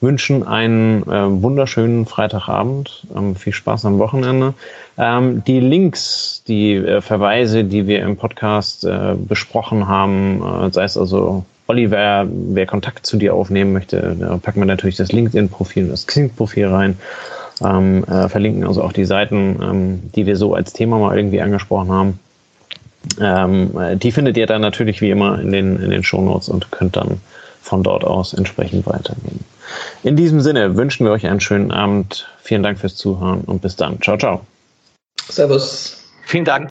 [0.00, 3.04] Wünschen einen äh, wunderschönen Freitagabend.
[3.16, 4.54] Ähm, viel Spaß am Wochenende.
[4.96, 10.84] Ähm, die Links, die äh, Verweise, die wir im Podcast äh, besprochen haben, äh, sei
[10.84, 15.88] es also Oliver, wer Kontakt zu dir aufnehmen möchte, da packen wir natürlich das LinkedIn-Profil,
[15.88, 16.98] das Xing-Profil rein.
[17.62, 21.42] Ähm, äh, verlinken also auch die Seiten, ähm, die wir so als Thema mal irgendwie
[21.42, 22.20] angesprochen haben.
[23.20, 26.96] Ähm, die findet ihr dann natürlich wie immer in den, in den Shownotes und könnt
[26.96, 27.20] dann
[27.60, 29.40] von dort aus entsprechend weitergehen.
[30.02, 32.28] In diesem Sinne wünschen wir euch einen schönen Abend.
[32.42, 34.00] Vielen Dank fürs Zuhören und bis dann.
[34.00, 34.46] Ciao, ciao.
[35.28, 36.04] Servus.
[36.24, 36.68] Vielen Dank.